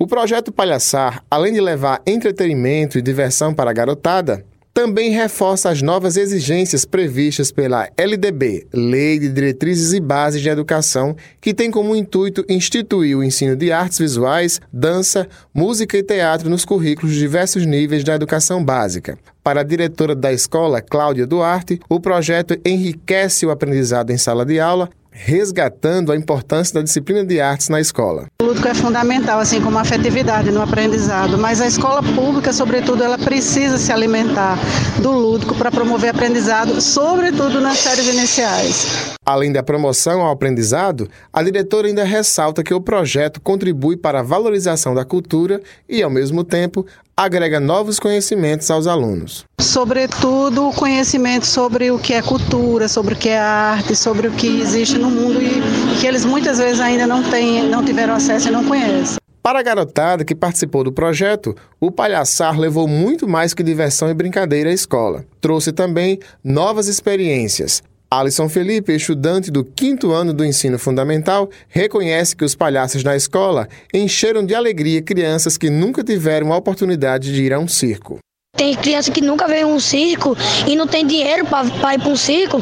O 0.03 0.07
projeto 0.09 0.51
Palhaçar, 0.51 1.23
além 1.31 1.53
de 1.53 1.61
levar 1.61 2.03
entretenimento 2.05 2.99
e 2.99 3.01
diversão 3.03 3.55
para 3.55 3.71
a 3.71 3.73
garotada, 3.73 4.45
também 4.75 5.13
reforça 5.13 5.71
as 5.71 5.81
novas 5.81 6.17
exigências 6.17 6.85
previstas 6.85 7.53
pela 7.53 7.89
LDB, 7.97 8.67
Lei 8.75 9.21
de 9.21 9.29
Diretrizes 9.29 9.93
e 9.93 10.01
Bases 10.01 10.43
de 10.43 10.49
Educação, 10.49 11.15
que 11.41 11.55
tem 11.55 11.71
como 11.71 11.95
intuito 11.95 12.45
instituir 12.49 13.17
o 13.17 13.23
ensino 13.23 13.55
de 13.55 13.71
artes 13.71 14.01
visuais, 14.01 14.61
dança, 14.73 15.29
música 15.55 15.97
e 15.97 16.03
teatro 16.03 16.51
nos 16.51 16.65
currículos 16.65 17.13
de 17.13 17.21
diversos 17.21 17.65
níveis 17.65 18.03
da 18.03 18.17
educação 18.17 18.65
básica. 18.65 19.17
Para 19.41 19.61
a 19.61 19.65
diretora 19.65 20.17
da 20.17 20.33
escola, 20.33 20.83
Cláudia 20.83 21.29
Duarte, 21.29 21.79
o 21.89 22.01
projeto 22.01 22.59
enriquece 22.67 23.47
o 23.47 23.53
aprendizado 23.53 24.11
em 24.11 24.19
sala 24.19 24.45
de 24.45 24.59
aula 24.59 24.91
resgatando 25.13 26.11
a 26.11 26.17
importância 26.17 26.75
da 26.75 26.83
disciplina 26.83 27.25
de 27.25 27.41
artes 27.41 27.69
na 27.69 27.81
escola. 27.81 28.27
O 28.41 28.47
lúdico 28.47 28.67
é 28.67 28.75
fundamental, 28.75 29.39
assim 29.39 29.61
como 29.61 29.79
a 29.79 29.83
afetividade 29.83 30.51
no 30.51 30.63
aprendizado, 30.63 31.39
mas 31.39 31.61
a 31.61 31.67
escola 31.67 32.03
pública, 32.03 32.53
sobretudo, 32.53 33.05
ela 33.05 33.19
precisa 33.19 33.77
se 33.79 33.93
alimentar 33.93 34.59
do 35.01 35.13
lúdico 35.13 35.55
para 35.55 35.71
promover 35.71 36.11
aprendizado, 36.11 36.81
sobretudo 36.81 37.61
nas 37.61 37.79
séries 37.79 38.09
iniciais. 38.09 39.13
Além 39.25 39.53
da 39.53 39.63
promoção 39.63 40.23
ao 40.23 40.33
aprendizado, 40.33 41.09
a 41.33 41.43
diretora 41.43 41.87
ainda 41.87 42.03
ressalta 42.03 42.65
que 42.65 42.75
o 42.75 42.81
projeto 42.81 43.41
contribui 43.41 43.97
para 43.97 44.21
a 44.21 44.23
valorização 44.23 44.95
da 44.95 45.05
cultura 45.05 45.61
e, 45.89 46.03
ao 46.03 46.11
mesmo 46.11 46.43
tempo, 46.43 46.85
agrega 47.17 47.61
novos 47.61 47.99
conhecimentos 47.99 48.71
aos 48.71 48.87
alunos. 48.87 49.45
Sobretudo 49.61 50.69
o 50.69 50.73
conhecimento 50.73 51.47
sobre 51.47 51.91
o 51.91 51.99
que 51.99 52.15
é 52.15 52.23
cultura, 52.23 52.89
sobre 52.89 53.15
o 53.15 53.17
que 53.17 53.29
é 53.29 53.39
arte, 53.39 53.95
sobre 53.95 54.29
o 54.29 54.33
que 54.33 54.61
existe 54.61 54.99
no 54.99 55.11
mundo 55.11 55.41
e 55.41 56.01
que 56.01 56.07
eles 56.07 56.25
muitas 56.25 56.59
vezes 56.59 56.81
ainda 56.81 57.07
não, 57.07 57.23
têm, 57.23 57.69
não 57.69 57.85
tiveram 57.85 58.15
acesso 58.15 58.49
e 58.49 58.51
não 58.51 58.65
conhecem. 58.65 59.17
Para 59.43 59.59
a 59.59 59.63
garotada 59.63 60.25
que 60.25 60.37
participou 60.37 60.85
do 60.85 60.93
projeto, 60.93 61.57
o 61.81 61.91
palhaçar 61.91 62.57
levou 62.57 62.87
muito 62.87 63.27
mais 63.27 63.53
que 63.53 63.63
diversão 63.65 64.09
e 64.09 64.15
brincadeira 64.15 64.71
à 64.71 64.73
escola. 64.73 65.25
Trouxe 65.41 65.73
também 65.73 66.21
novas 66.45 66.87
experiências, 66.87 67.83
Alisson 68.13 68.47
Felipe, 68.47 68.95
estudante 68.95 69.51
do 69.51 69.65
quinto 69.65 70.13
ano 70.13 70.35
do 70.35 70.45
ensino 70.45 70.79
fundamental, 70.79 71.49
reconhece 71.67 72.37
que 72.37 72.45
os 72.45 72.55
palhaços 72.55 73.03
na 73.03 73.17
escola 73.17 73.67
encheram 73.93 74.45
de 74.45 74.55
alegria 74.55 75.01
crianças 75.01 75.57
que 75.57 75.71
nunca 75.71 76.05
tiveram 76.05 76.53
a 76.53 76.59
oportunidade 76.59 77.33
de 77.33 77.43
ir 77.43 77.55
a 77.55 77.59
um 77.59 77.67
circo. 77.67 78.19
Tem 78.55 78.75
criança 78.75 79.11
que 79.11 79.23
nunca 79.23 79.49
veio 79.49 79.67
a 79.67 79.71
um 79.71 79.81
circo 79.81 80.37
e 80.69 80.77
não 80.77 80.87
tem 80.87 81.07
dinheiro 81.07 81.47
para 81.47 81.95
ir 81.95 82.01
para 82.01 82.09
um 82.11 82.17
circo. 82.17 82.61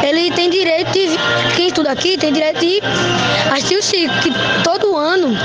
Ele 0.00 0.30
tem 0.30 0.48
direito 0.48 0.92
de. 0.92 1.08
Quem 1.56 1.66
estuda 1.66 1.90
aqui 1.90 2.16
tem 2.16 2.32
direito 2.32 2.60
de 2.60 2.80
assistir 3.50 3.76
o 3.76 3.82
circo, 3.82 4.14
que 4.22 4.30
todo 4.62 4.96
ano 4.96 5.36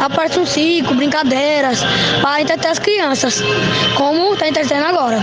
aparece 0.00 0.40
um 0.40 0.46
circo, 0.46 0.92
brincadeiras, 0.94 1.78
para 2.20 2.40
entreter 2.40 2.72
as 2.72 2.80
crianças, 2.80 3.40
como 3.96 4.34
está 4.34 4.48
entretendo 4.48 4.84
agora. 4.84 5.22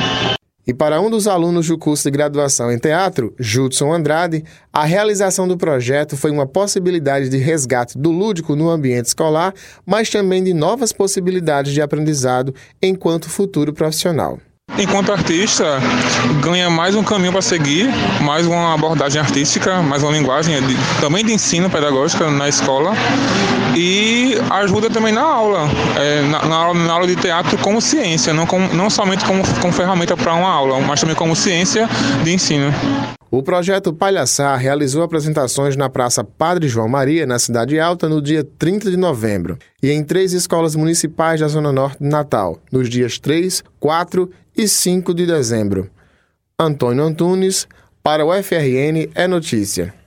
E 0.66 0.74
para 0.74 1.02
um 1.02 1.10
dos 1.10 1.28
alunos 1.28 1.68
do 1.68 1.78
curso 1.78 2.04
de 2.04 2.12
graduação 2.12 2.72
em 2.72 2.78
teatro, 2.78 3.34
Judson 3.38 3.92
Andrade, 3.92 4.46
a 4.72 4.86
realização 4.86 5.46
do 5.46 5.58
projeto 5.58 6.16
foi 6.16 6.32
uma 6.32 6.48
possibilidade 6.48 7.28
de 7.28 7.38
resgate 7.38 7.98
do 7.98 8.12
lúdico 8.12 8.56
no 8.56 8.70
ambiente 8.70 9.08
escolar, 9.08 9.54
mas 9.86 10.10
também 10.10 10.42
de 10.42 10.54
novas 10.54 10.94
possibilidades 10.94 11.74
de 11.74 11.82
aprendizado 11.82 12.56
enquanto 12.82 13.30
futuro 13.30 13.74
profissional. 13.74 14.40
Enquanto 14.78 15.12
artista, 15.12 15.80
ganha 16.42 16.68
mais 16.68 16.96
um 16.96 17.04
caminho 17.04 17.32
para 17.32 17.44
seguir, 17.44 17.90
mais 18.22 18.48
uma 18.48 18.74
abordagem 18.74 19.22
artística, 19.22 19.84
mais 19.84 20.02
uma 20.02 20.12
linguagem 20.12 20.60
de, 20.66 20.76
também 21.00 21.24
de 21.24 21.32
ensino 21.32 21.70
pedagógica 21.70 22.30
na 22.32 22.50
escola 22.50 22.92
e 23.76 24.36
ajuda 24.50 24.90
também 24.90 25.14
na 25.14 25.22
aula, 25.22 25.70
é, 25.96 26.22
na, 26.22 26.46
na, 26.46 26.74
na 26.74 26.94
aula 26.94 27.06
de 27.06 27.16
teatro 27.16 27.56
como 27.60 27.80
ciência, 27.80 28.34
não, 28.34 28.48
como, 28.48 28.74
não 28.74 28.90
somente 28.90 29.24
como, 29.26 29.44
como 29.60 29.72
ferramenta 29.72 30.18
para 30.18 30.34
uma 30.34 30.50
aula, 30.50 30.80
mas 30.82 31.00
também 31.00 31.16
como 31.16 31.36
ciência 31.36 31.88
de 32.24 32.34
ensino. 32.34 32.74
O 33.36 33.42
projeto 33.42 33.92
Palhaçar 33.92 34.56
realizou 34.60 35.02
apresentações 35.02 35.76
na 35.76 35.90
Praça 35.90 36.24
Padre 36.24 36.68
João 36.68 36.88
Maria, 36.88 37.26
na 37.26 37.40
Cidade 37.40 37.80
Alta, 37.80 38.08
no 38.08 38.22
dia 38.22 38.44
30 38.44 38.92
de 38.92 38.96
novembro, 38.96 39.58
e 39.82 39.90
em 39.90 40.04
três 40.04 40.34
escolas 40.34 40.76
municipais 40.76 41.40
da 41.40 41.48
Zona 41.48 41.72
Norte 41.72 41.98
de 42.00 42.08
Natal, 42.08 42.60
nos 42.72 42.88
dias 42.88 43.18
3, 43.18 43.64
4 43.80 44.30
e 44.56 44.68
5 44.68 45.16
de 45.16 45.26
dezembro. 45.26 45.90
Antônio 46.60 47.04
Antunes, 47.04 47.68
para 48.04 48.24
o 48.24 48.32
FRN 48.32 49.10
é 49.16 49.28
Notícia. 49.28 50.03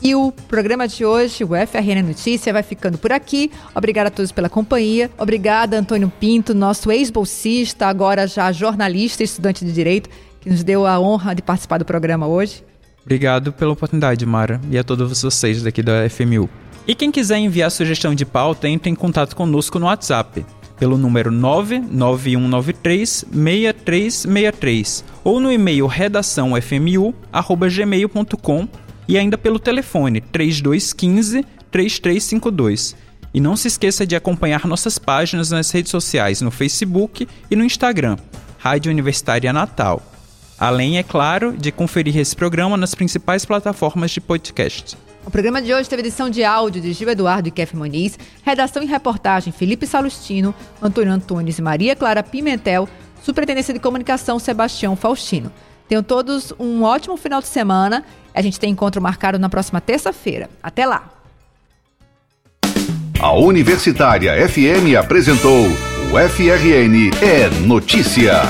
E 0.00 0.14
o 0.14 0.30
programa 0.30 0.86
de 0.86 1.04
hoje, 1.04 1.42
o 1.42 1.48
FRN 1.48 2.02
Notícia, 2.06 2.52
vai 2.52 2.62
ficando 2.62 2.98
por 2.98 3.12
aqui. 3.12 3.50
Obrigada 3.74 4.08
a 4.08 4.10
todos 4.10 4.30
pela 4.30 4.48
companhia. 4.48 5.10
Obrigada, 5.18 5.78
Antônio 5.78 6.12
Pinto, 6.20 6.54
nosso 6.54 6.92
ex-bolsista, 6.92 7.86
agora 7.86 8.26
já 8.26 8.52
jornalista 8.52 9.22
e 9.22 9.24
estudante 9.24 9.64
de 9.64 9.72
Direito, 9.72 10.08
que 10.40 10.48
nos 10.48 10.62
deu 10.62 10.86
a 10.86 11.00
honra 11.00 11.34
de 11.34 11.42
participar 11.42 11.78
do 11.78 11.84
programa 11.84 12.28
hoje. 12.28 12.62
Obrigado 13.02 13.52
pela 13.52 13.72
oportunidade, 13.72 14.24
Mara, 14.24 14.60
e 14.70 14.78
a 14.78 14.84
todos 14.84 15.22
vocês 15.22 15.62
daqui 15.62 15.82
da 15.82 16.08
FMU. 16.08 16.48
E 16.86 16.94
quem 16.94 17.10
quiser 17.10 17.38
enviar 17.38 17.70
sugestão 17.70 18.14
de 18.14 18.24
pauta, 18.24 18.68
entre 18.68 18.90
em 18.90 18.94
contato 18.94 19.34
conosco 19.34 19.78
no 19.78 19.86
WhatsApp 19.86 20.44
pelo 20.78 20.96
número 20.96 21.30
99193 21.30 23.26
6363 23.30 25.04
ou 25.24 25.40
no 25.40 25.50
e-mail 25.50 25.86
redaçãofmu@gmail.com 25.86 28.68
e 29.08 29.16
ainda 29.16 29.38
pelo 29.38 29.58
telefone 29.58 30.20
3215 30.20 31.44
3352. 31.70 32.94
E 33.32 33.40
não 33.40 33.56
se 33.56 33.68
esqueça 33.68 34.06
de 34.06 34.14
acompanhar 34.14 34.66
nossas 34.66 34.98
páginas 34.98 35.50
nas 35.50 35.70
redes 35.70 35.90
sociais 35.90 36.40
no 36.40 36.50
Facebook 36.50 37.26
e 37.50 37.56
no 37.56 37.64
Instagram, 37.64 38.16
Rádio 38.58 38.90
Universitária 38.90 39.52
Natal. 39.52 40.02
Além, 40.58 40.98
é 40.98 41.02
claro, 41.02 41.56
de 41.56 41.70
conferir 41.70 42.16
esse 42.16 42.34
programa 42.34 42.76
nas 42.76 42.94
principais 42.94 43.44
plataformas 43.44 44.10
de 44.10 44.20
podcast. 44.20 44.96
O 45.24 45.30
programa 45.30 45.60
de 45.60 45.74
hoje 45.74 45.88
teve 45.88 46.02
edição 46.02 46.30
de 46.30 46.42
áudio 46.42 46.80
de 46.80 46.92
Gil 46.92 47.08
Eduardo 47.10 47.48
e 47.48 47.50
Kef 47.50 47.76
Moniz, 47.76 48.18
redação 48.42 48.82
e 48.82 48.86
reportagem 48.86 49.52
Felipe 49.52 49.86
Salustino, 49.86 50.54
Antônio 50.80 51.12
Antunes 51.12 51.58
e 51.58 51.62
Maria 51.62 51.94
Clara 51.94 52.22
Pimentel, 52.22 52.88
superintendência 53.22 53.74
de 53.74 53.78
comunicação 53.78 54.38
Sebastião 54.38 54.96
Faustino. 54.96 55.52
Tenham 55.86 56.02
todos 56.02 56.52
um 56.58 56.82
ótimo 56.82 57.16
final 57.16 57.40
de 57.40 57.46
semana. 57.48 58.04
A 58.38 58.40
gente 58.40 58.60
tem 58.60 58.70
encontro 58.70 59.02
marcado 59.02 59.36
na 59.36 59.48
próxima 59.48 59.80
terça-feira. 59.80 60.48
Até 60.62 60.86
lá! 60.86 61.10
A 63.18 63.32
Universitária 63.32 64.48
FM 64.48 64.96
apresentou 64.96 65.66
o 65.66 66.28
FRN 66.30 67.10
é 67.20 67.48
Notícia. 67.66 68.42